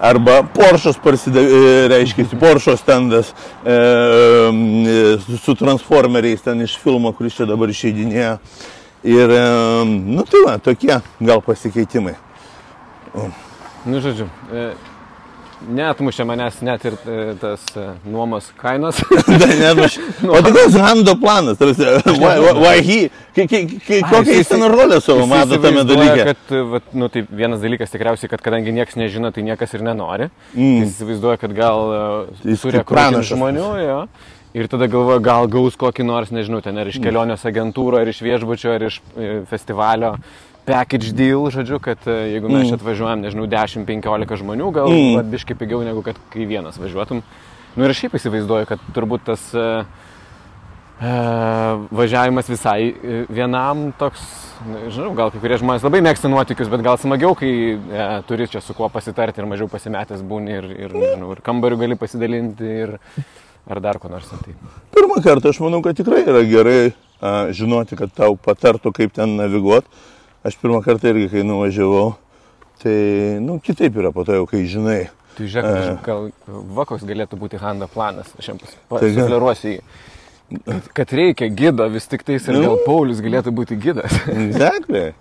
[0.00, 3.34] Arba Porsche parsidavė, reiškia, Porsche stendas
[3.64, 8.38] e, e, su transformeriais ten iš filmo, kuris čia dabar išeidinėjo.
[9.04, 9.42] Ir, e,
[9.84, 12.16] nu, tai va, tokie gal pasikeitimai.
[13.84, 14.70] Nu, žodžiu, e,
[15.60, 18.96] Netmušė manęs net ir e, tas e, nuomos kainos.
[19.28, 19.88] Tai.
[20.30, 21.58] O tai koks Hando planas?
[21.60, 21.84] Tarsi,
[22.16, 22.98] why, why, he?
[23.36, 26.24] Ki- ki- ki- Kokią jis ten rolę savo mato tame dalyke?
[26.32, 29.84] Kad, e, vat, nu, tai vienas dalykas tikriausiai, kad kadangi niekas nežino, tai niekas ir
[29.84, 30.30] nenori.
[30.56, 30.80] Mm.
[30.82, 31.80] Jis įsivaizduoja, kad gal
[32.44, 33.34] Jis turi pranašas.
[33.36, 33.70] žmonių.
[33.84, 33.98] Jo.
[34.56, 38.18] Ir tada galvoja, gal gaus kokį nors, nežinau, ten ar iš kelionės agentūro, ar iš
[38.24, 38.96] viešbučio, ar iš
[39.46, 40.16] festivalio
[40.70, 45.32] package deal, žodžiu, kad e, jeigu mes čia atvažiuojam, nežinau, 10-15 žmonių, gal mm.
[45.34, 47.24] biškai pigiau negu kad kai vienas važiuotum.
[47.76, 49.82] Nu ir aš šiaip įsivaizduoju, kad turbūt tas uh,
[51.00, 52.92] važiavimas visai
[53.32, 54.20] vienam toks,
[54.68, 58.60] nežinau, gal kai kurie žmonės labai mėgsta nuotykius, bet gal smagiau, kai e, turi čia
[58.60, 62.94] su kuo pasitarti ir mažiau pasimetęs būni ir, ir, nežinau, ir kambarių gali pasidalinti ir
[63.70, 64.28] ar dar ko nors.
[64.28, 64.52] Tai.
[64.92, 69.38] Pirmą kartą aš manau, kad tikrai yra gerai a, žinoti, kad tau patartų, kaip ten
[69.40, 69.88] naviguoti.
[70.44, 72.14] Aš pirmą kartą irgi, kai nuvažiavau,
[72.82, 72.94] tai,
[73.44, 75.02] nu, kitaip yra po to jau, kai žinai.
[75.36, 76.30] Tai žiūrėk, aš gal
[76.76, 79.82] va koks galėtų būti Handa planas, aš jam Tai gal- pasifleruosiu jį.
[80.96, 82.62] Kad- reikia gido, vis tik tais ir Nu.
[82.64, 84.10] gal Paulius galėtų būti gidas.
[84.26, 85.12] Exactly.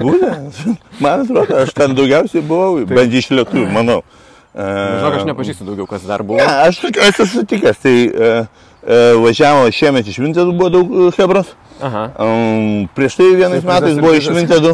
[0.00, 0.58] Būtent.
[1.00, 4.00] Man atrodo, aš ten daugiausiai buvau, bent iš lietuvių, manau.
[4.52, 4.64] A,
[4.98, 6.36] Žinok, aš nepažįstu daugiau, kas dar buvo.
[6.40, 7.78] Ne, aš esu sutikęs.
[7.80, 8.32] Tai e,
[8.84, 11.54] e, važiavo šiemet iš Vintedų buvo daug e, hebros.
[11.54, 11.71] Aha.
[11.82, 14.38] Um, prieš tai vienais Siurprizas, metais buvo iš siurprizas.
[14.38, 14.72] Vintedų.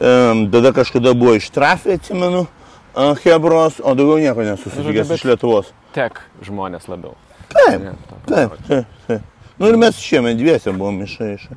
[0.00, 5.72] Um, tada kažkada buvo iš Trafė, atsimenu, uh, hebros, o daugiau nieko nesusitikęs iš Lietuvos.
[5.96, 7.16] Tek žmonės labiau.
[7.50, 7.96] Taip, Ne,
[8.28, 8.96] taip, taip.
[9.08, 9.28] taip.
[9.60, 11.48] Nu ir mes šiemet dviese buvom iš, iš,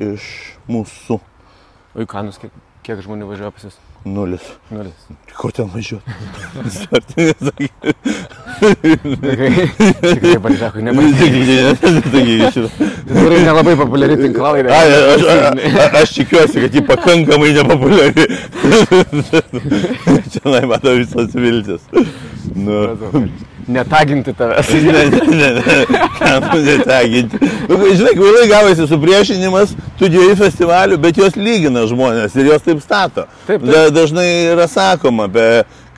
[0.00, 0.24] iš
[0.66, 1.20] mūsų
[1.94, 2.50] O į kanus kiek,
[2.82, 3.76] kiek žmonių važiuoja pas jūs?
[4.04, 4.42] Nulis.
[4.70, 5.06] Nulis.
[5.34, 6.14] Ko ten važiuoti?
[6.78, 7.34] Startinė
[9.24, 9.48] Tikrai,
[10.86, 11.14] nepavyko.
[12.54, 12.68] sakė.
[13.08, 14.74] Tikrai nelabai populiari tinklalaidė.
[14.74, 18.28] Ai, aš, aš, aš tikiuosi, kad ji pakankamai nepopuliari.
[20.34, 21.82] Čia matau visas viltis.
[22.54, 22.84] Nu.
[23.68, 24.72] Netaginti tavęs.
[24.74, 25.84] Ne, ne, ne, ne.
[26.18, 27.38] Kam netaginti?
[27.68, 32.82] Nu, Žinai, kvailai gavosi supriešinimas tų dviejų festivalių, bet juos lygina žmonės ir juos taip
[32.84, 33.24] stato.
[33.46, 33.64] Taip, taip.
[33.70, 35.48] Da, dažnai yra sakoma, be,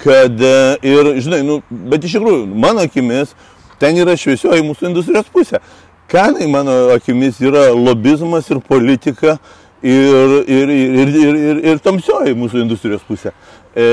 [0.02, 0.54] kad e,
[0.86, 1.58] ir, žinai, nu,
[1.90, 3.34] bet iš tikrųjų, mano akimis,
[3.82, 5.62] ten yra šviesioji mūsų industrijos pusė.
[6.10, 9.38] Kanai, mano akimis, yra lobizmas ir politika
[9.82, 13.34] ir, ir, ir, ir, ir, ir tamsioji mūsų industrijos pusė.
[13.74, 13.86] E,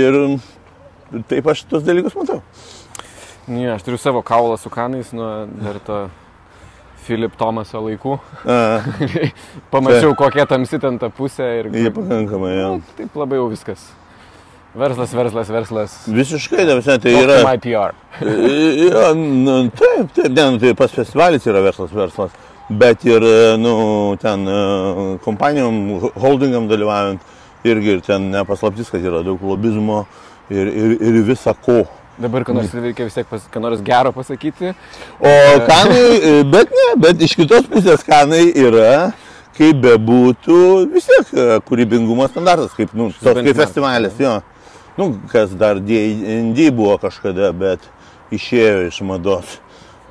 [0.00, 2.40] ir taip aš tos dalykus matau.
[3.50, 6.04] Ne, aš turiu savo kaulą su kanais nuo dar to
[7.02, 8.18] Filip Tomaso laikų.
[9.72, 12.68] Pamačiau, kokia tamsi ten ta pusė ir jie pakankamai, jo.
[12.78, 13.88] nu, taip labai jau viskas.
[14.78, 15.96] Verslas, verslas, verslas.
[16.06, 17.40] Visiškai, ta prasme, tai yra.
[17.42, 17.96] My PR.
[18.84, 22.36] Jo, nu, taip, taip, ne, nu, tai pas festivalis yra verslas, verslas.
[22.70, 23.26] Bet ir,
[23.58, 23.74] nu,
[24.22, 24.60] ten e,
[25.24, 25.80] kompanijom,
[26.22, 30.04] holdingam dalyvaujant irgi ir ten nepaslaptis, kad yra daug lobizmo
[30.46, 31.82] ir, ir, ir visa ko.
[32.20, 34.74] Dabar, ką nors reikia vis tiek pas, ką nors gero pasakyti.
[35.16, 35.32] O
[35.64, 39.14] kanai, e, bet ne, bet iš kitos pusės kanai yra,
[39.56, 40.58] kaip bebūtų,
[40.92, 44.36] vis tiek e, kūrybingumo standartas, kaip, nu, toks kaip festivalis, jo.
[45.00, 47.88] Nu, kas dar D&D buvo kažkada, bet
[48.34, 49.56] išėjo iš mados,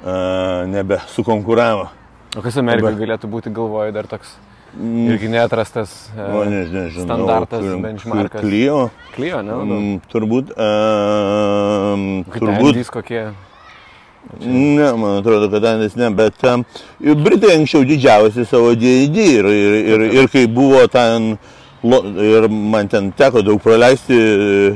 [0.01, 1.89] uh, nebe sukonkuravo.
[2.37, 4.33] O kas Amerikoje galėtų būti, galvoju, dar toks
[4.77, 7.05] irgi neatrastas e, O, nežinau, nežinau.
[7.05, 8.41] standartas, benchmarkas.
[8.41, 8.89] Klijo.
[9.15, 9.53] Klijo, ne?
[9.65, 10.51] Mm, turbūt.
[10.57, 12.81] Um, Kaip turbūt.
[12.93, 13.23] Kokie.
[14.45, 16.65] Ne, man atrodo, kad Andis ne, bet um,
[16.99, 21.31] Britai anksčiau didžiavosi savo D&D ir, ir, ir, ir kai buvo ten,
[21.81, 24.75] ir man ten teko daug praleisti e,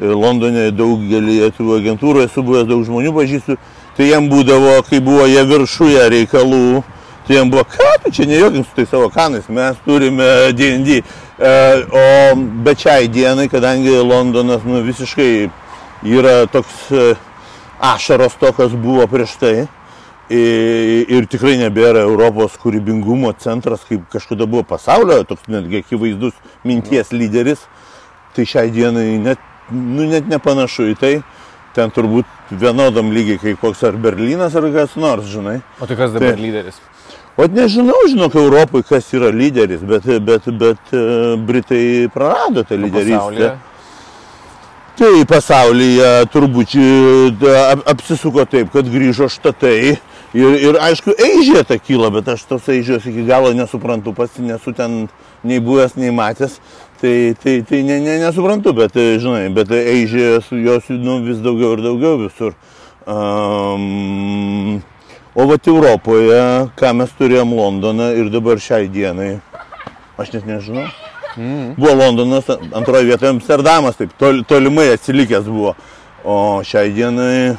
[0.00, 3.58] Londone, daugelį tų agentūrų, esu buvęs daug žmonių pažįstu,
[3.98, 6.82] tai jiem būdavo, kai buvo jie viršuje reikalų,
[7.26, 11.00] tai jiem buvo, ką tu čia nejokink su tai savo kanais, mes turime D&D.
[11.38, 11.52] E,
[11.90, 15.48] o bet šiai dienai, kadangi Londonas nu, visiškai
[16.04, 17.14] yra toks e,
[17.80, 19.56] ašaros to, kas buvo prieš tai.
[20.32, 27.12] Ir, ir tikrai nebėra Europos kūrybingumo centras, kaip kažkada buvo pasaulio, toks netgi akivaizdus minties
[27.12, 27.66] lyderis.
[28.34, 31.14] Tai šiai dienai net, nu, net nepanašu į tai.
[31.74, 35.58] Ten turbūt vienodam lygiai kaip koks ar Berlynas ar kas nors, žinai.
[35.82, 36.42] O tai kas dabar Taip.
[36.42, 36.78] lyderis?
[37.36, 41.00] O nežinau, žinok, Europoje kas yra lyderis, bet, bet, bet e,
[41.36, 43.56] Britai prarado tą O lyderystę.
[44.94, 47.56] Tai pasaulyje turbūt e,
[47.90, 49.96] apsisuko taip, kad grįžo štatai.
[50.34, 54.70] Ir, ir aišku, Eidžė ta kyla, bet aš tos Eidžės iki galo nesuprantu, pats nesu
[54.74, 55.08] ten
[55.42, 56.60] nei buvęs, nei matęs.
[57.02, 61.74] Tai, tai, tai ne, ne, nesuprantu, bet, e, žinai, bet Eidžės jos nu, vis daugiau
[61.74, 62.54] ir daugiau visur.
[63.10, 64.78] Um,
[65.34, 66.40] o vat Europoje,
[66.78, 69.38] ką mes turėjom Londoną ir dabar šiai dienai,
[70.18, 70.86] aš net nežinau.
[71.74, 75.74] Buvo Londonas, antroje vietoje Amsterdamas, taip tol, tolimai atsilikęs buvo.
[76.24, 77.56] O šiai dienai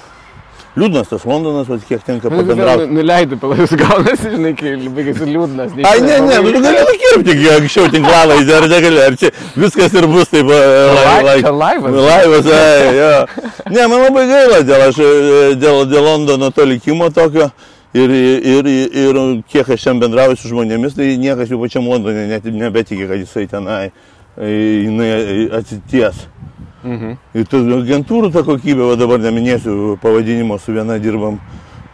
[0.76, 2.88] liūdnas tas Londonas, vat, kiek tenka Nu, pabendrauti.
[2.92, 5.76] Nuleidai palaius gaunasi, žinai, kai baigėsi liūdnas.
[5.88, 9.96] Ai, ne, ne, nu, tu gali nukirpti, kiek anksčiau tinklalaidė, ar negali, ar čia viskas
[9.96, 10.52] ir bus taip.
[10.52, 11.96] Lai- čia laivas.
[12.10, 13.14] Laivas, ai, jo.
[13.70, 17.52] Ne, man labai gaila dėl, aš, e, dėl, dėl Londono to likimo tokio.
[17.96, 19.18] Ir, ir, ir
[19.48, 23.46] kiek aš šiandien bendrauju su žmonėmis, tai niekas jau pačiam Londone net nebetikė, kad jisai
[23.48, 24.50] tenai e,
[24.84, 25.08] jinai
[25.62, 26.26] atsities.
[26.86, 27.16] Mhm.
[27.34, 31.40] Ir tų agentūrų ta kokybė, va dabar neminėsiu pavadinimo, su viena dirbam,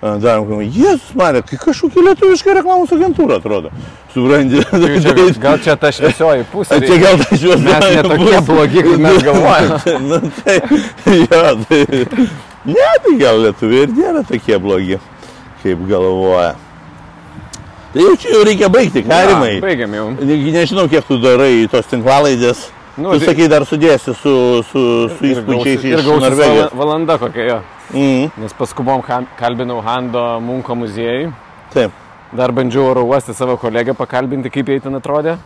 [0.02, 3.72] darom, kad Jėzus Marė, kai kažkokia lietuviška reklamos agentūra atrodo.
[4.12, 4.60] Supranti?
[4.68, 5.14] Čia,
[5.46, 6.82] gal čia ta šviesioji pusė.
[6.84, 9.96] Čia gal tas juos Mes ne tokie blogi, kaip mes galvojame.
[10.10, 10.58] nu, tai,
[11.22, 11.80] jo, tai,
[12.66, 15.00] ne, tai gal lietuviai ir nėra tokie blogi,
[15.64, 16.52] kaip galvoja.
[17.94, 19.56] Tai jau čia jau reikia baigti, karimai.
[19.64, 20.06] Baigiam jau.
[20.20, 22.68] Nežinau, kiek tu darai tos tinklalaidės.
[22.98, 24.34] Nu, tu sakai, dar sudėsi su,
[24.68, 24.82] su,
[25.16, 26.72] su įspūdžiais iš Norvegijos.
[26.72, 27.60] vala- valanda kokia jo.
[27.94, 29.02] Mm, Nes paskubom
[29.40, 31.32] kalbinau Hando Munko muziejui.
[31.74, 31.92] taip.
[32.34, 35.38] Dar bandžiau oro uostį savo kolegę pakalbinti, kaip jai ten atrodė.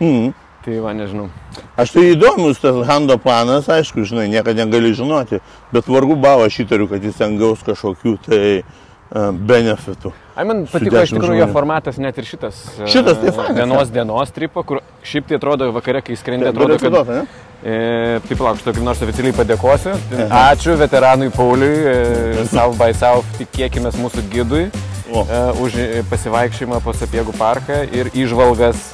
[0.00, 0.32] Mm.
[0.64, 1.28] Tai va, nežinau.
[1.76, 5.40] Aš tai įdomus tas Hando planas, aišku, žinai, niekada negali žinoti,
[5.72, 8.64] bet vargu bavo aš įtariu, kad jis ten gaus kažkokių tai uh,
[9.10, 10.12] benefitų.
[10.38, 12.58] Ai, man patiko iš tikrųjų jo formatas, net ir šitas.
[12.78, 16.54] e, Šitas tai fainas, Vienos dienos tripo, kur šiaip tai atrodo vakare, kai skrendi, Taip,
[16.54, 16.92] atrodo, kad...
[16.92, 17.46] atrodo, ne?
[17.58, 19.96] E, taip, lauk, šitą kaip nors oficialiai padėkosiu.
[20.28, 26.94] Ačiū veteranui Pauliui, e, South by South, tikėkime mūsų gidui, e, už e, pasivaikščiojimą po
[26.94, 28.92] Sapiegų parką ir išvalgas,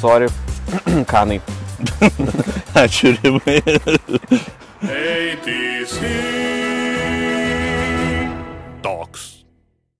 [0.00, 0.30] sorry,
[1.12, 1.42] kanai.
[2.84, 3.58] Ačiū, Rimai.
[4.86, 6.00] ATC.